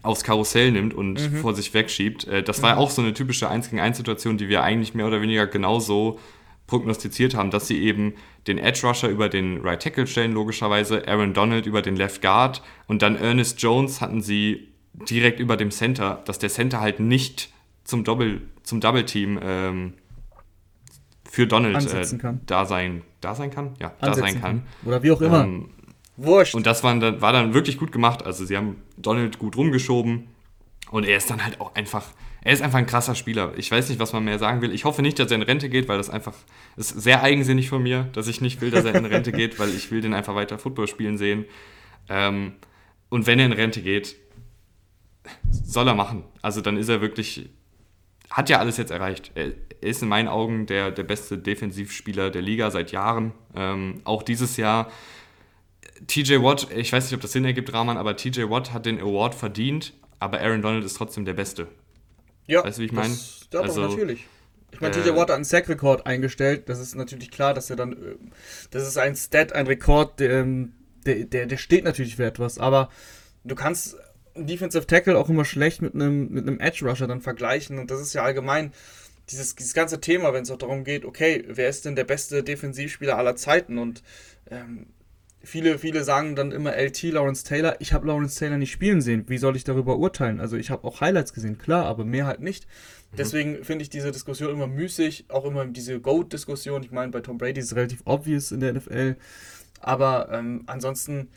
[0.04, 1.38] aufs Karussell nimmt und mhm.
[1.38, 2.28] vor sich wegschiebt.
[2.28, 2.80] Äh, das war mhm.
[2.80, 6.20] auch so eine typische 1 gegen 1 Situation, die wir eigentlich mehr oder weniger genauso
[6.74, 8.16] prognostiziert haben, dass sie eben
[8.48, 12.64] den Edge Rusher über den Right Tackle stellen, logischerweise, Aaron Donald über den Left Guard
[12.88, 17.54] und dann Ernest Jones hatten sie direkt über dem Center, dass der Center halt nicht
[17.84, 19.94] zum Doppel, zum Double Team ähm,
[21.30, 22.06] für Donald äh,
[22.48, 24.42] da sein, da sein kann, ja, Ansetzen da sein kann.
[24.42, 24.64] kann.
[24.86, 25.44] Oder wie auch immer.
[25.44, 25.70] Ähm,
[26.18, 26.56] Wurscht.
[26.56, 28.26] Und das war dann, war dann wirklich gut gemacht.
[28.26, 30.28] Also sie haben Donald gut rumgeschoben
[30.90, 32.06] und er ist dann halt auch einfach
[32.44, 33.54] er ist einfach ein krasser Spieler.
[33.56, 34.74] Ich weiß nicht, was man mehr sagen will.
[34.74, 36.34] Ich hoffe nicht, dass er in Rente geht, weil das einfach
[36.76, 39.70] ist sehr eigensinnig von mir, dass ich nicht will, dass er in Rente geht, weil
[39.70, 41.46] ich will den einfach weiter Football spielen sehen.
[42.10, 42.54] Ähm,
[43.10, 44.18] und wenn er in Rente geht,
[45.52, 46.26] soll er machen.
[46.42, 47.50] Also dann ist er wirklich,
[48.30, 49.32] hat ja alles jetzt erreicht.
[49.36, 53.34] Er, ist in meinen Augen der, der beste Defensivspieler der Liga seit Jahren.
[53.56, 54.92] Ähm, auch dieses Jahr.
[56.08, 59.00] TJ Watt, ich weiß nicht, ob das Sinn ergibt, Rahman, aber TJ Watt hat den
[59.00, 61.68] Award verdient, aber Aaron Donald ist trotzdem der Beste.
[62.48, 63.18] Ja, weißt du, wie ich meine?
[63.52, 64.26] Ja, also, doch, natürlich.
[64.72, 66.68] Ich meine, TJ äh, Watt hat einen Sack-Rekord eingestellt.
[66.68, 67.94] Das ist natürlich klar, dass er dann.
[67.94, 68.16] Äh,
[68.72, 70.74] das ist ein Stat, ein Rekord, der, ähm,
[71.06, 72.58] der, der, der steht natürlich für etwas.
[72.58, 72.90] Aber
[73.44, 73.98] du kannst
[74.36, 77.78] Defensive Tackle auch immer schlecht mit einem, mit einem Edge Rusher dann vergleichen.
[77.78, 78.74] Und das ist ja allgemein
[79.30, 82.44] dieses, dieses ganze Thema, wenn es auch darum geht, okay, wer ist denn der beste
[82.44, 83.78] Defensivspieler aller Zeiten?
[83.78, 84.04] Und
[84.50, 84.88] ähm,
[85.44, 87.76] viele, viele sagen dann immer LT, Lawrence Taylor.
[87.80, 89.26] Ich habe Lawrence Taylor nicht spielen sehen.
[89.28, 90.40] Wie soll ich darüber urteilen?
[90.40, 92.66] Also ich habe auch Highlights gesehen, klar, aber mehr halt nicht.
[93.12, 93.18] Mhm.
[93.18, 96.84] Deswegen finde ich diese Diskussion immer müßig, auch immer diese GOAT-Diskussion.
[96.84, 99.18] Ich meine, bei Tom Brady ist es relativ obvious in der NFL.
[99.82, 101.30] Aber ähm, ansonsten,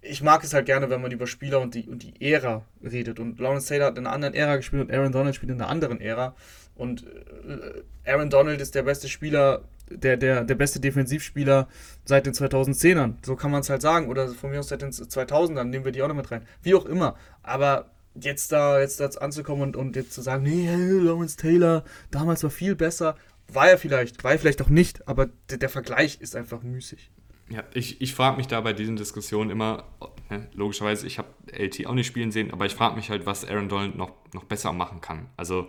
[0.00, 3.20] ich mag es halt gerne, wenn man über Spieler und die, und die Ära redet.
[3.20, 5.68] Und Lawrence Taylor hat in einer anderen Ära gespielt und Aaron Donald spielt in einer
[5.68, 6.34] anderen Ära.
[6.74, 11.68] Und äh, Aaron Donald ist der beste Spieler, der, der, der beste Defensivspieler
[12.04, 13.14] seit den 2010ern.
[13.24, 14.08] So kann man es halt sagen.
[14.08, 16.46] Oder von mir aus seit den 2000ern, nehmen wir die auch noch mit rein.
[16.62, 17.16] Wie auch immer.
[17.42, 17.90] Aber
[18.20, 22.50] jetzt da jetzt da anzukommen und, und jetzt zu sagen, nee, Lawrence Taylor, damals war
[22.50, 23.16] viel besser,
[23.48, 27.10] war er vielleicht, war er vielleicht auch nicht, aber der, der Vergleich ist einfach müßig.
[27.48, 29.84] Ja, ich, ich frage mich da bei diesen Diskussionen immer,
[30.30, 33.44] ne, logischerweise, ich habe LT auch nicht spielen sehen, aber ich frage mich halt, was
[33.44, 35.28] Aaron Donald noch, noch besser machen kann.
[35.36, 35.68] Also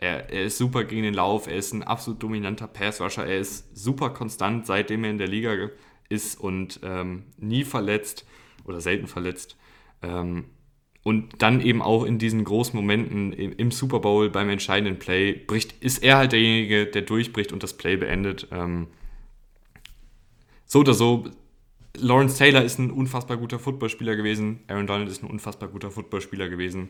[0.00, 3.76] er, er ist super gegen den Lauf, er ist ein absolut dominanter Passrusher, er ist
[3.76, 5.54] super konstant, seitdem er in der Liga
[6.08, 8.24] ist und ähm, nie verletzt
[8.64, 9.58] oder selten verletzt.
[10.02, 10.46] Ähm,
[11.02, 15.34] und dann eben auch in diesen großen Momenten im, im, Super Bowl beim entscheidenden Play
[15.34, 18.48] bricht, ist er halt derjenige, der durchbricht und das Play beendet.
[18.52, 18.86] Ähm,
[20.64, 21.30] so oder so,
[21.98, 26.48] Lawrence Taylor ist ein unfassbar guter Footballspieler gewesen, Aaron Donald ist ein unfassbar guter Footballspieler
[26.48, 26.88] gewesen.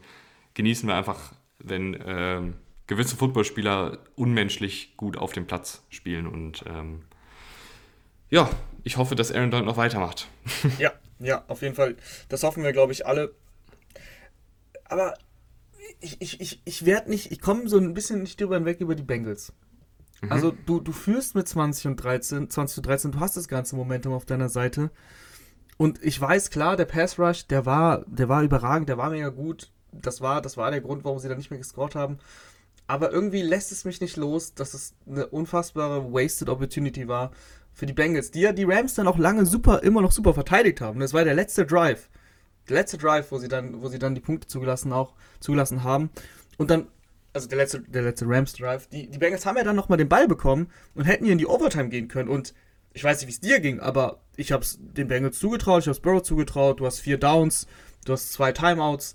[0.55, 2.55] Genießen wir einfach, wenn ähm,
[2.91, 6.27] gewisse Footballspieler unmenschlich gut auf dem Platz spielen.
[6.27, 7.05] Und ähm,
[8.29, 8.51] ja,
[8.83, 10.29] ich hoffe, dass Aaron Donald noch weitermacht.
[10.79, 11.97] ja, ja, auf jeden Fall.
[12.29, 13.33] Das hoffen wir, glaube ich, alle.
[14.87, 15.15] Aber
[16.01, 18.97] ich, ich, ich, ich werde nicht, ich komme so ein bisschen nicht drüber hinweg über
[18.97, 19.53] die Bengals.
[20.21, 20.33] Mhm.
[20.33, 23.77] Also du, du führst mit 20 und 13, 20 und 13, du hast das ganze
[23.77, 24.91] Momentum auf deiner Seite.
[25.77, 29.29] Und ich weiß, klar, der Pass Rush, der war, der war überragend, der war mega
[29.29, 29.71] gut.
[29.93, 32.19] Das war, das war der Grund, warum sie da nicht mehr gescored haben.
[32.91, 37.31] Aber irgendwie lässt es mich nicht los, dass es eine unfassbare Wasted Opportunity war
[37.73, 40.81] für die Bengals, die ja die Rams dann auch lange super, immer noch super verteidigt
[40.81, 40.99] haben.
[40.99, 42.09] Das war der letzte Drive.
[42.69, 46.11] Der letzte Drive, wo sie dann, wo sie dann die Punkte zugelassen, auch zugelassen haben.
[46.59, 46.89] Und dann,
[47.33, 50.09] also der letzte, der letzte Rams Drive, die, die Bengals haben ja dann nochmal den
[50.09, 52.29] Ball bekommen und hätten hier in die Overtime gehen können.
[52.29, 52.55] Und
[52.93, 55.87] ich weiß nicht, wie es dir ging, aber ich habe es den Bengals zugetraut, ich
[55.87, 57.69] habe es Burrow zugetraut, du hast vier Downs,
[58.05, 59.15] du hast zwei Timeouts.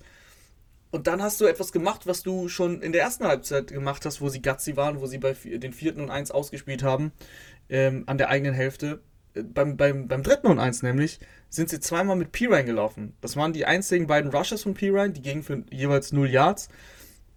[0.91, 4.21] Und dann hast du etwas gemacht, was du schon in der ersten Halbzeit gemacht hast,
[4.21, 7.11] wo sie gutsy waren, wo sie bei den vierten und eins ausgespielt haben,
[7.69, 9.01] ähm, an der eigenen Hälfte.
[9.33, 11.19] Äh, beim, beim, beim dritten und eins nämlich
[11.49, 13.13] sind sie zweimal mit Pirine gelaufen.
[13.21, 16.69] Das waren die einzigen beiden Rushes von Pirine, die gingen für jeweils 0 Yards.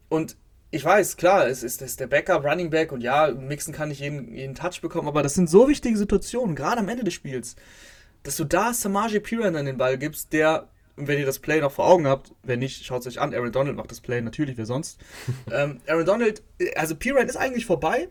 [0.09, 0.37] Und
[0.71, 3.89] ich weiß, klar, es ist, es ist der Backup, Running Back und ja, Mixen kann
[3.89, 7.15] nicht jeden, jeden Touch bekommen, aber das sind so wichtige Situationen, gerade am Ende des
[7.15, 7.57] Spiels,
[8.23, 11.61] dass du da Samaje Pirine an den Ball gibst, der und wenn ihr das Play
[11.61, 13.33] noch vor Augen habt, wenn nicht, schaut es euch an.
[13.33, 14.99] Aaron Donald macht das Play, natürlich, wer sonst.
[15.53, 16.43] ähm, Aaron Donald,
[16.77, 18.09] also Pirine ist eigentlich vorbei.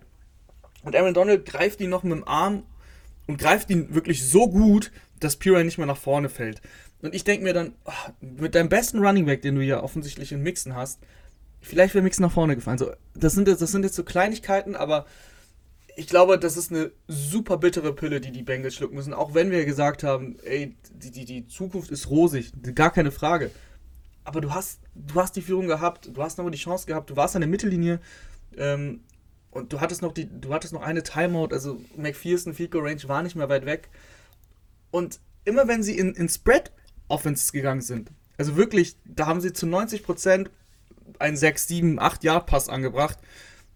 [0.83, 2.63] Und Aaron Donald greift ihn noch mit dem Arm
[3.27, 6.61] und greift ihn wirklich so gut, dass Pirine nicht mehr nach vorne fällt.
[7.01, 10.31] Und ich denke mir dann, oh, mit deinem besten Running Back, den du ja offensichtlich
[10.31, 10.99] in Mixen hast,
[11.59, 12.77] vielleicht wäre Mixen nach vorne gefallen.
[12.77, 15.05] So, das, sind, das sind jetzt so Kleinigkeiten, aber
[15.97, 19.15] ich glaube, das ist eine super bittere Pille, die die Bengals schlucken müssen.
[19.15, 23.49] Auch wenn wir gesagt haben, ey, die, die, die Zukunft ist rosig, gar keine Frage.
[24.23, 27.15] Aber du hast, du hast die Führung gehabt, du hast nochmal die Chance gehabt, du
[27.15, 27.99] warst an der Mittellinie
[28.57, 29.01] ähm,
[29.49, 33.23] und du hattest noch die, du hattest noch eine Timeout, also McPherson Goal Range war
[33.23, 33.89] nicht mehr weit weg.
[34.91, 36.71] Und immer wenn sie in, in Spread
[37.07, 40.47] Offense gegangen sind, also wirklich, da haben sie zu 90%
[41.17, 43.17] einen 6, 7, 8 Yard Pass angebracht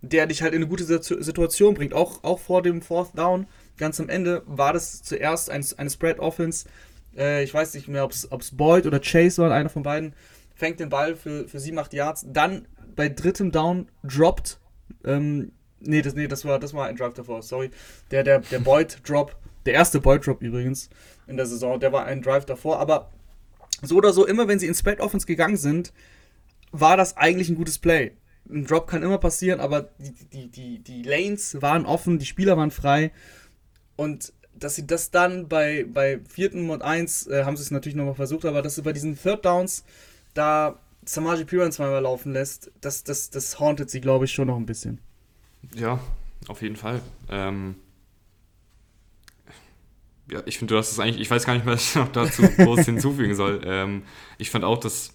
[0.01, 1.93] der dich halt in eine gute Situation bringt.
[1.93, 6.67] Auch, auch vor dem Fourth Down, ganz am Ende, war das zuerst ein, eine Spread-Offense.
[7.15, 10.13] Äh, ich weiß nicht mehr, ob es Boyd oder Chase war, einer von beiden,
[10.55, 12.25] fängt den Ball für, für 7, 8 Yards.
[12.27, 14.59] Dann bei drittem Down droppt.
[15.05, 17.69] Ähm, nee, das, nee das, war, das war ein Drive davor, sorry.
[18.09, 19.35] Der, der, der Boyd-Drop,
[19.65, 20.89] der erste Boyd-Drop übrigens
[21.27, 22.79] in der Saison, der war ein Drive davor.
[22.79, 23.11] Aber
[23.83, 25.93] so oder so, immer wenn sie in Spread-Offense gegangen sind,
[26.71, 28.13] war das eigentlich ein gutes Play
[28.51, 32.57] ein Drop kann immer passieren, aber die, die, die, die Lanes waren offen, die Spieler
[32.57, 33.11] waren frei.
[33.95, 37.95] Und dass sie das dann bei, bei vierten und eins äh, haben sie es natürlich
[37.95, 39.83] nochmal versucht, aber dass sie bei diesen Third Downs
[40.33, 44.57] da Samaji Piran zweimal laufen lässt, das, das, das hauntet sie, glaube ich, schon noch
[44.57, 44.99] ein bisschen.
[45.73, 45.99] Ja,
[46.47, 47.01] auf jeden Fall.
[47.29, 47.75] Ähm,
[50.29, 52.43] ja, ich finde, du hast es eigentlich, ich weiß gar nicht, was ich noch dazu
[52.57, 53.61] groß hinzufügen soll.
[53.65, 54.03] Ähm,
[54.37, 55.13] ich fand auch, dass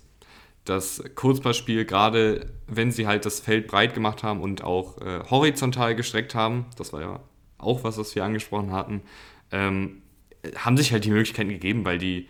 [0.67, 5.95] das Kurzballspiel, gerade wenn sie halt das Feld breit gemacht haben und auch äh, horizontal
[5.95, 7.21] gestreckt haben, das war ja
[7.59, 9.03] auch was, was wir angesprochen hatten,
[9.53, 10.03] ähm,
[10.57, 12.29] haben sich halt die Möglichkeiten gegeben, weil die,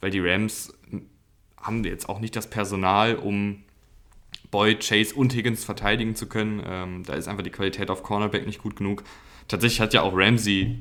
[0.00, 0.74] weil die Rams
[1.56, 3.64] haben jetzt auch nicht das Personal, um
[4.50, 6.62] Boyd, Chase und Higgins verteidigen zu können.
[6.66, 9.02] Ähm, da ist einfach die Qualität auf Cornerback nicht gut genug.
[9.46, 10.78] Tatsächlich hat ja auch Ramsey,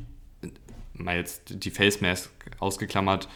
[0.94, 3.28] mal jetzt die Face Mask ausgeklammert,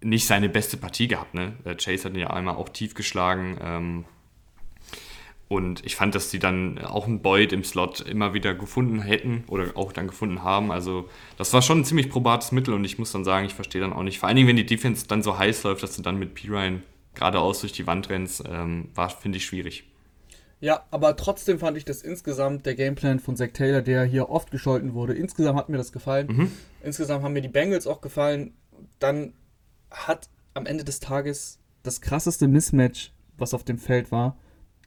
[0.00, 1.34] nicht seine beste Partie gehabt.
[1.34, 1.54] Ne?
[1.64, 3.58] Äh, Chase hat ihn ja einmal auch tief geschlagen.
[3.62, 4.04] Ähm,
[5.48, 9.44] und ich fand, dass sie dann auch einen Boyd im Slot immer wieder gefunden hätten
[9.46, 10.72] oder auch dann gefunden haben.
[10.72, 13.80] Also das war schon ein ziemlich probates Mittel und ich muss dann sagen, ich verstehe
[13.80, 14.18] dann auch nicht.
[14.18, 16.82] Vor allen Dingen, wenn die Defense dann so heiß läuft, dass du dann mit Pirine
[17.14, 19.84] geradeaus durch die Wand rennst, ähm, war, finde ich, schwierig.
[20.60, 24.50] Ja, aber trotzdem fand ich das insgesamt, der Gameplan von Zach Taylor, der hier oft
[24.50, 26.26] gescholten wurde, insgesamt hat mir das gefallen.
[26.28, 26.52] Mhm.
[26.82, 28.54] Insgesamt haben mir die Bengals auch gefallen.
[28.98, 29.32] Dann
[29.96, 34.36] hat am Ende des Tages das krasseste Mismatch, was auf dem Feld war,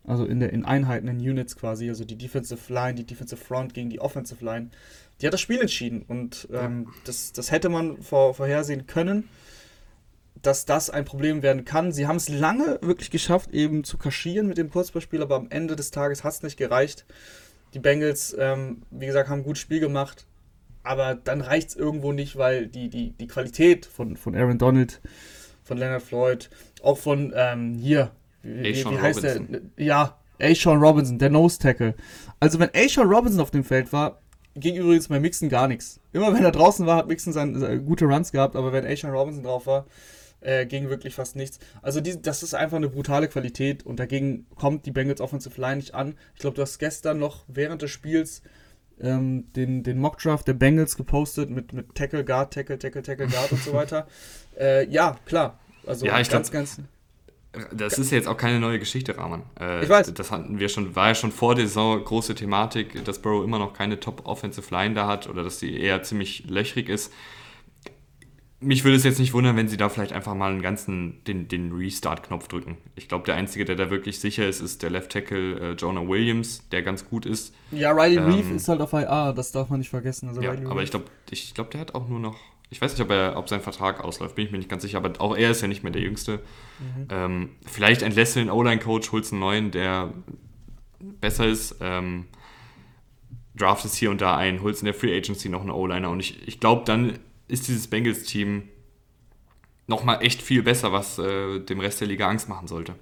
[0.03, 3.73] also in, der, in Einheiten, in Units quasi, also die Defensive Line, die Defensive Front
[3.73, 4.69] gegen die Offensive Line,
[5.21, 6.03] die hat das Spiel entschieden.
[6.07, 6.93] Und ähm, ja.
[7.05, 9.29] das, das hätte man vor, vorhersehen können,
[10.41, 11.91] dass das ein Problem werden kann.
[11.91, 15.75] Sie haben es lange wirklich geschafft, eben zu kaschieren mit dem Kurzballspiel, aber am Ende
[15.75, 17.05] des Tages hat es nicht gereicht.
[17.73, 20.25] Die Bengals, ähm, wie gesagt, haben ein gutes Spiel gemacht,
[20.83, 25.01] aber dann reicht es irgendwo nicht, weil die, die, die Qualität von, von Aaron Donald,
[25.63, 26.49] von Leonard Floyd,
[26.81, 28.11] auch von ähm, hier,
[28.43, 29.71] wie, wie, wie heißt Robinson.
[29.77, 29.85] der?
[29.85, 31.95] Ja, A-Sean Robinson, der Nose Tackle.
[32.39, 34.21] Also wenn A-Sean Robinson auf dem Feld war,
[34.55, 35.99] ging übrigens bei Mixon gar nichts.
[36.13, 39.11] Immer wenn er draußen war, hat Mixon seine, seine gute Runs gehabt, aber wenn A-Sean
[39.11, 39.85] Robinson drauf war,
[40.41, 41.59] äh, ging wirklich fast nichts.
[41.81, 45.77] Also die, das ist einfach eine brutale Qualität und dagegen kommt die Bengals Offensive Line
[45.77, 46.15] nicht an.
[46.33, 48.41] Ich glaube, du hast gestern noch während des Spiels
[49.01, 53.51] ähm, den, den Mockdraft der Bengals gepostet mit, mit Tackle, Guard, Tackle, Tackle, Tackle, Guard
[53.51, 54.07] und so weiter.
[54.59, 55.57] Äh, ja, klar.
[55.87, 56.81] Also ja, ich ganz, glaub, ganz
[57.71, 59.43] das ist ja jetzt auch keine neue Geschichte, Rahman.
[59.59, 60.13] Äh, ich weiß.
[60.13, 63.57] Das hatten wir schon, war ja schon vor der Saison große Thematik, dass Burrow immer
[63.57, 67.11] noch keine Top-Offensive Line da hat oder dass die eher ziemlich löchrig ist.
[68.61, 71.47] Mich würde es jetzt nicht wundern, wenn sie da vielleicht einfach mal einen ganzen, den,
[71.47, 72.77] den Restart-Knopf drücken.
[72.95, 76.05] Ich glaube, der Einzige, der da wirklich sicher ist, ist der Left Tackle äh, Jonah
[76.05, 77.55] Williams, der ganz gut ist.
[77.71, 80.27] Ja, Riley ähm, Reeve ist halt auf IA, das darf man nicht vergessen.
[80.27, 82.37] Also ja, aber ich glaube, ich glaub, der hat auch nur noch
[82.71, 84.97] ich weiß nicht, ob, er, ob sein Vertrag ausläuft, bin ich mir nicht ganz sicher,
[84.97, 86.39] aber auch er ist ja nicht mehr der Jüngste.
[86.79, 87.07] Mhm.
[87.09, 90.13] Ähm, vielleicht entlässt du den O-Line-Coach, holst einen neuen, der
[90.99, 91.77] besser ist.
[91.81, 92.25] Ähm,
[93.55, 96.47] draftest hier und da ein, holst in der Free Agency noch einen O-Liner und ich,
[96.47, 97.19] ich glaube, dann
[97.49, 98.63] ist dieses Bengals-Team
[99.87, 102.95] nochmal echt viel besser, was äh, dem Rest der Liga Angst machen sollte.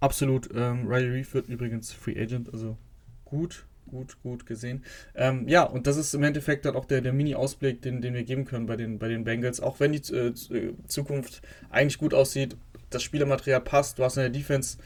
[0.00, 0.48] Absolut.
[0.54, 2.76] Ähm, Riley Reef wird übrigens Free Agent, also
[3.24, 4.84] gut gut, gut gesehen.
[5.14, 8.24] Ähm, ja, und das ist im Endeffekt dann auch der, der Mini-Ausblick, den, den wir
[8.24, 9.60] geben können bei den, bei den Bengals.
[9.60, 12.56] Auch wenn die äh, äh Zukunft eigentlich gut aussieht,
[12.90, 14.78] das Spielermaterial passt, du hast in der Defense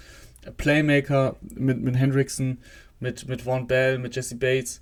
[0.56, 2.58] Playmaker mit, mit Hendrickson,
[2.98, 4.80] mit, mit Von Bell, mit Jesse Bates.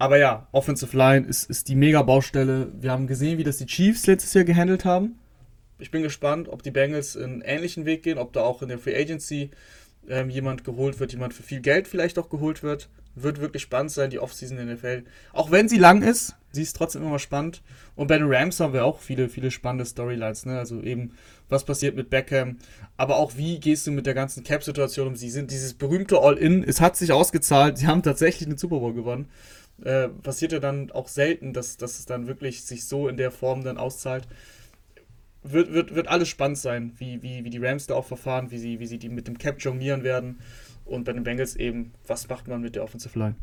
[0.00, 2.72] Aber ja, Offensive Line ist, ist die Mega-Baustelle.
[2.80, 5.18] Wir haben gesehen, wie das die Chiefs letztes Jahr gehandelt haben.
[5.78, 8.78] Ich bin gespannt, ob die Bengals einen ähnlichen Weg gehen, ob da auch in der
[8.78, 9.50] Free Agency
[10.08, 12.88] ähm, jemand geholt wird, jemand für viel Geld vielleicht auch geholt wird.
[13.14, 15.04] Wird wirklich spannend sein, die Offseason in der NFL.
[15.34, 17.60] Auch wenn sie lang ist, sie ist trotzdem immer spannend.
[17.94, 20.46] Und bei den Rams haben wir auch viele, viele spannende Storylines.
[20.46, 20.58] Ne?
[20.58, 21.12] Also eben,
[21.50, 22.56] was passiert mit Beckham,
[22.96, 25.16] aber auch wie gehst du mit der ganzen Cap-Situation um?
[25.16, 28.94] Sie sind dieses berühmte All-In, es hat sich ausgezahlt, sie haben tatsächlich einen Super Bowl
[28.94, 29.28] gewonnen.
[29.84, 33.30] Äh, passiert ja dann auch selten, dass, dass es dann wirklich sich so in der
[33.30, 34.28] Form dann auszahlt.
[35.42, 38.58] Wird, wird, wird alles spannend sein, wie, wie, wie die Rams da auch verfahren, wie
[38.58, 40.40] sie, wie sie die mit dem Cap jonglieren werden.
[40.84, 43.36] Und bei den Bengals eben, was macht man mit der Offensive Line?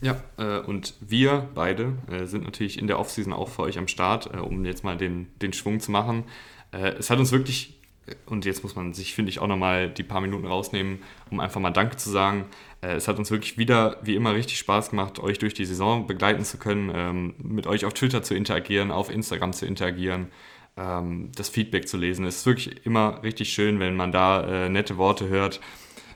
[0.00, 3.88] Ja, äh, und wir beide äh, sind natürlich in der Offseason auch für euch am
[3.88, 6.24] Start, äh, um jetzt mal den, den Schwung zu machen.
[6.72, 7.80] Äh, es hat uns wirklich,
[8.26, 10.98] und jetzt muss man sich, finde ich, auch nochmal die paar Minuten rausnehmen,
[11.30, 12.46] um einfach mal Danke zu sagen.
[12.84, 16.06] Äh, es hat uns wirklich wieder, wie immer, richtig Spaß gemacht, euch durch die Saison
[16.06, 20.28] begleiten zu können, ähm, mit euch auf Twitter zu interagieren, auf Instagram zu interagieren.
[20.76, 22.26] Ähm, das Feedback zu lesen.
[22.26, 25.60] Es ist wirklich immer richtig schön, wenn man da äh, nette Worte hört.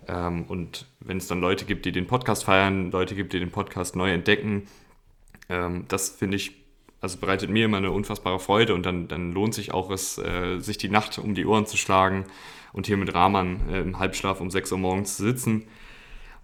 [0.08, 3.50] Ähm, und wenn es dann Leute gibt, die den Podcast feiern, Leute gibt, die den
[3.50, 4.66] Podcast neu entdecken,
[5.48, 6.52] ähm, das finde ich,
[7.00, 10.58] also bereitet mir immer eine unfassbare Freude und dann, dann lohnt sich auch es, äh,
[10.58, 12.24] sich die Nacht um die Ohren zu schlagen
[12.72, 15.68] und hier mit Rahman äh, im Halbschlaf um 6 Uhr morgens zu sitzen.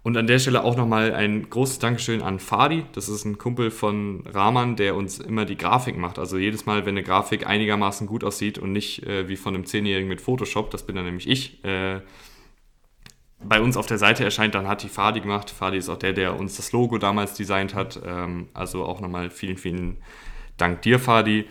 [0.05, 2.85] Und an der Stelle auch nochmal ein großes Dankeschön an Fadi.
[2.91, 6.19] Das ist ein Kumpel von Rahman, der uns immer die Grafik macht.
[6.19, 9.65] Also jedes Mal, wenn eine Grafik einigermaßen gut aussieht und nicht äh, wie von einem
[9.65, 12.01] Zehnjährigen mit Photoshop, das bin dann nämlich ich, äh,
[13.43, 15.49] bei uns auf der Seite erscheint, dann hat die Fadi gemacht.
[15.49, 17.99] Fadi ist auch der, der uns das Logo damals designt hat.
[18.05, 19.97] Ähm, also auch nochmal vielen, vielen
[20.57, 21.45] Dank dir, Fadi.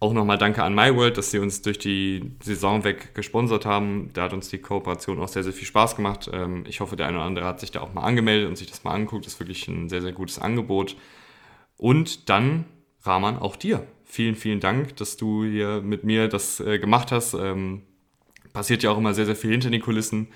[0.00, 4.10] Auch nochmal danke an MyWorld, dass sie uns durch die Saison weg gesponsert haben.
[4.12, 6.28] Da hat uns die Kooperation auch sehr, sehr viel Spaß gemacht.
[6.32, 8.66] Ähm, ich hoffe, der eine oder andere hat sich da auch mal angemeldet und sich
[8.66, 9.24] das mal angeguckt.
[9.24, 10.96] Das ist wirklich ein sehr, sehr gutes Angebot.
[11.76, 12.66] Und dann,
[13.02, 13.86] Rahman, auch dir.
[14.04, 17.34] Vielen, vielen Dank, dass du hier mit mir das äh, gemacht hast.
[17.34, 17.82] Ähm,
[18.52, 20.28] passiert ja auch immer sehr, sehr viel hinter den Kulissen.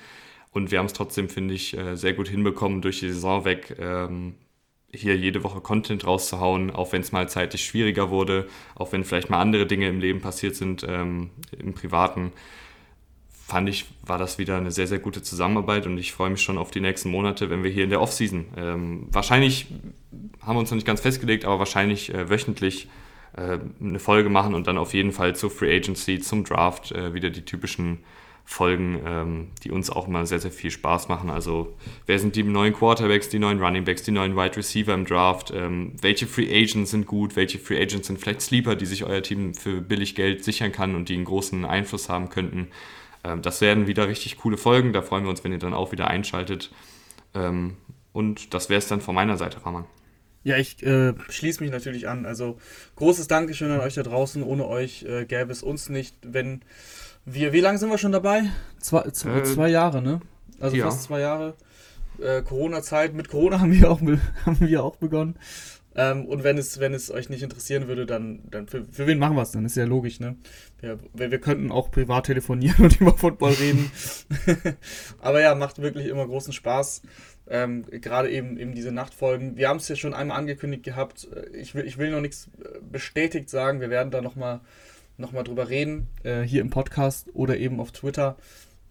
[0.51, 3.77] Und wir haben es trotzdem, finde ich, äh, sehr gut hinbekommen, durch die Saison weg
[3.79, 4.35] ähm,
[4.93, 9.29] hier jede Woche Content rauszuhauen, auch wenn es mal zeitlich schwieriger wurde, auch wenn vielleicht
[9.31, 12.33] mal andere Dinge im Leben passiert sind, ähm, im Privaten,
[13.47, 16.59] fand ich, war das wieder eine sehr, sehr gute Zusammenarbeit und ich freue mich schon
[16.59, 19.67] auf die nächsten Monate, wenn wir hier in der Offseason, ähm, wahrscheinlich
[20.43, 22.89] haben wir uns noch nicht ganz festgelegt, aber wahrscheinlich äh, wöchentlich
[23.37, 27.15] äh, eine Folge machen und dann auf jeden Fall zur Free Agency, zum Draft äh,
[27.15, 27.99] wieder die typischen
[28.51, 31.29] Folgen, ähm, die uns auch immer sehr, sehr viel Spaß machen.
[31.29, 35.53] Also wer sind die neuen Quarterbacks, die neuen Runningbacks, die neuen Wide Receiver im Draft?
[35.55, 37.37] Ähm, welche Free Agents sind gut?
[37.37, 40.95] Welche Free Agents sind vielleicht Sleeper, die sich euer Team für billig Geld sichern kann
[40.95, 42.69] und die einen großen Einfluss haben könnten?
[43.23, 44.95] Ähm, das werden wieder richtig coole Folgen.
[44.95, 46.73] Da freuen wir uns, wenn ihr dann auch wieder einschaltet.
[47.35, 47.77] Ähm,
[48.15, 49.85] und das wäre es dann von meiner Seite, Raman.
[50.43, 52.25] Ja, ich äh, schließe mich natürlich an.
[52.25, 52.59] Also
[52.97, 54.43] großes Dankeschön an euch da draußen.
[54.43, 56.63] Ohne euch äh, gäbe es uns nicht, wenn
[57.35, 58.45] wir, wie lange sind wir schon dabei?
[58.81, 60.21] Zwei, zwei, äh, zwei Jahre, ne?
[60.61, 60.85] Also ja.
[60.87, 61.55] fast zwei Jahre.
[62.21, 63.15] Äh, Corona-Zeit.
[63.15, 64.01] Mit Corona haben wir auch,
[64.47, 65.37] haben wir auch begonnen.
[65.95, 69.19] Ähm, und wenn es, wenn es euch nicht interessieren würde, dann, dann für, für wen
[69.19, 69.65] machen wir es dann?
[69.65, 70.37] Ist ja logisch, ne?
[70.81, 73.91] Wir, wir könnten auch privat telefonieren und über Football reden.
[75.21, 77.03] Aber ja, macht wirklich immer großen Spaß.
[77.49, 79.57] Ähm, Gerade eben, eben diese Nachtfolgen.
[79.57, 81.27] Wir haben es ja schon einmal angekündigt gehabt.
[81.53, 83.81] Ich will, ich will noch nichts äh, bestätigt sagen.
[83.81, 84.61] Wir werden da nochmal
[85.19, 88.37] nochmal drüber reden, äh, hier im Podcast oder eben auf Twitter.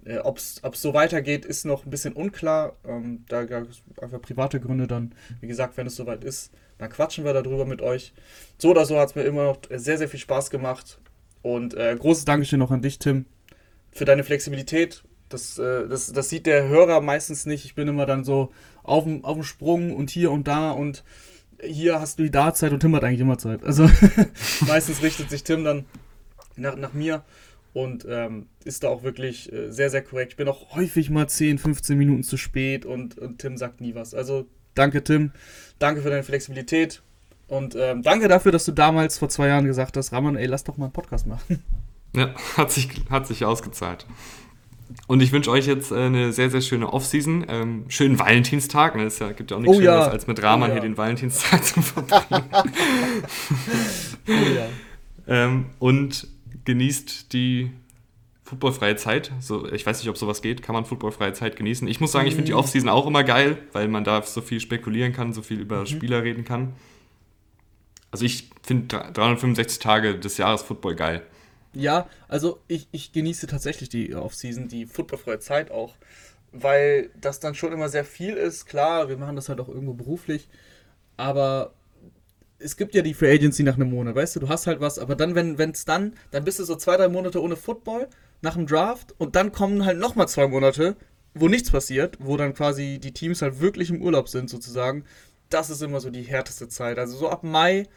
[0.06, 2.76] Äh, Ob es so weitergeht, ist noch ein bisschen unklar.
[2.88, 5.14] Ähm, da gab es einfach private Gründe dann.
[5.42, 8.14] Wie gesagt, wenn es soweit ist, dann quatschen wir darüber mit euch.
[8.58, 11.00] So oder so hat es mir immer noch sehr, sehr viel Spaß gemacht.
[11.42, 13.26] Und äh, großes Dankeschön noch an dich, Tim,
[13.92, 15.04] für deine Flexibilität.
[15.30, 17.66] Das, äh, das, das sieht der Hörer meistens nicht.
[17.66, 18.52] Ich bin immer dann so
[18.84, 21.04] auf dem, auf dem Sprung und hier und da und
[21.62, 23.64] hier hast du die Dartzeit und Tim hat eigentlich immer Zeit.
[23.64, 23.90] Also
[24.68, 25.86] meistens richtet sich Tim dann
[26.58, 27.24] nach, nach mir
[27.74, 30.34] und ähm, ist da auch wirklich äh, sehr, sehr korrekt.
[30.34, 33.94] Ich bin auch häufig mal 10, 15 Minuten zu spät und, und Tim sagt nie
[33.94, 34.14] was.
[34.14, 35.32] Also danke, Tim.
[35.80, 37.02] Danke für deine Flexibilität.
[37.48, 40.64] Und ähm, danke dafür, dass du damals vor zwei Jahren gesagt hast, Ramon, ey, lass
[40.64, 41.64] doch mal einen Podcast machen.
[42.16, 44.08] Ja, hat sich, hat sich ausgezahlt.
[45.06, 47.46] Und ich wünsche euch jetzt äh, eine sehr, sehr schöne Offseason.
[47.48, 48.96] Ähm, schönen Valentinstag.
[48.96, 49.04] Ne?
[49.04, 50.12] Es gibt ja auch nichts oh, Schöneres, ja.
[50.12, 50.80] als mit Rahman oh, ja.
[50.80, 52.50] hier den Valentinstag zu verbringen.
[54.28, 54.68] oh, ja.
[55.28, 56.28] ähm, und
[56.68, 57.72] genießt die
[58.44, 59.32] footballfreie Zeit.
[59.40, 60.62] So, ich weiß nicht, ob sowas geht.
[60.62, 61.88] Kann man footballfreie Zeit genießen?
[61.88, 62.60] Ich muss sagen, ich finde die mhm.
[62.60, 65.86] Offseason auch immer geil, weil man da so viel spekulieren kann, so viel über mhm.
[65.88, 66.74] Spieler reden kann.
[68.12, 71.24] Also ich finde 365 Tage des Jahres Football geil.
[71.74, 75.96] Ja, also ich, ich genieße tatsächlich die Offseason, die footballfreie Zeit auch,
[76.52, 78.66] weil das dann schon immer sehr viel ist.
[78.66, 80.50] Klar, wir machen das halt auch irgendwo beruflich,
[81.16, 81.74] aber
[82.60, 85.00] es gibt ja die Free Agency nach einem Monat, weißt du, du hast halt was,
[85.00, 88.08] aber dann, wenn es dann, dann bist du so zwei, drei Monate ohne Football
[88.42, 90.96] nach dem Draft und dann kommen halt nochmal zwei Monate,
[91.34, 95.04] wo nichts passiert, wo dann quasi die Teams halt wirklich im Urlaub sind sozusagen.
[95.50, 96.98] Das ist immer so die härteste Zeit.
[97.00, 97.88] Also so ab Mai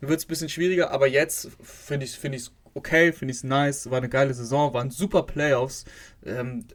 [0.00, 3.44] wird es ein bisschen schwieriger, aber jetzt finde ich es find okay, finde ich es
[3.44, 5.84] nice, war eine geile Saison, waren super Playoffs.
[6.24, 6.66] Ähm,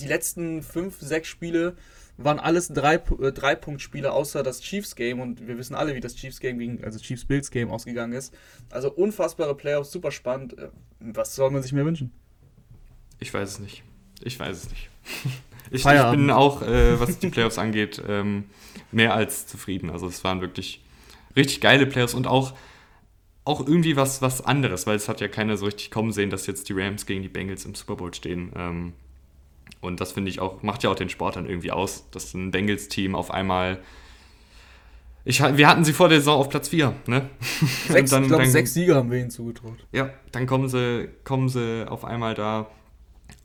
[0.00, 1.76] die letzten fünf, sechs Spiele
[2.24, 6.00] waren alles drei, äh, drei Punktspiele außer das Chiefs Game und wir wissen alle, wie
[6.00, 8.34] das Chiefs Game gegen, also Chiefs Bills Game ausgegangen ist.
[8.70, 10.58] Also unfassbare Playoffs, super spannend.
[10.58, 10.68] Äh,
[11.00, 12.12] was soll man sich mehr wünschen?
[13.18, 13.84] Ich weiß es nicht.
[14.22, 14.90] Ich weiß es nicht.
[15.70, 18.44] ich, ich, bin auch, äh, was die Playoffs angeht, ähm,
[18.90, 19.90] mehr als zufrieden.
[19.90, 20.82] Also es waren wirklich
[21.36, 22.54] richtig geile Playoffs und auch,
[23.44, 26.46] auch irgendwie was, was anderes, weil es hat ja keiner so richtig kommen sehen, dass
[26.46, 28.52] jetzt die Rams gegen die Bengals im Super Bowl stehen.
[28.54, 28.92] Ähm,
[29.82, 32.52] und das finde ich auch, macht ja auch den Sport dann irgendwie aus, dass ein
[32.52, 33.82] Bengals-Team auf einmal.
[35.24, 37.28] Ich, wir hatten sie vor der Saison auf Platz 4, ne?
[37.88, 39.84] Sechs, dann, ich glaube, sechs Sieger haben wir ihnen zugetraut.
[39.92, 42.68] Ja, dann kommen sie, kommen sie auf einmal da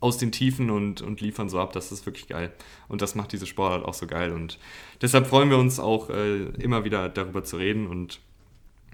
[0.00, 1.72] aus den Tiefen und, und liefern so ab.
[1.72, 2.52] Das ist wirklich geil.
[2.86, 4.30] Und das macht diese Sportart auch so geil.
[4.32, 4.58] Und
[5.02, 7.88] deshalb freuen wir uns auch äh, immer wieder darüber zu reden.
[7.88, 8.20] Und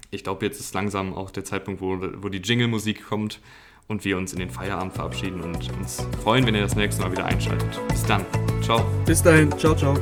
[0.09, 3.39] ich glaube, jetzt ist langsam auch der Zeitpunkt, wo, wo die Jingle-Musik kommt
[3.87, 7.11] und wir uns in den Feierabend verabschieden und uns freuen, wenn ihr das nächste Mal
[7.11, 7.79] wieder einschaltet.
[7.87, 8.25] Bis dann.
[8.61, 8.85] Ciao.
[9.05, 9.51] Bis dahin.
[9.57, 9.95] Ciao, ciao.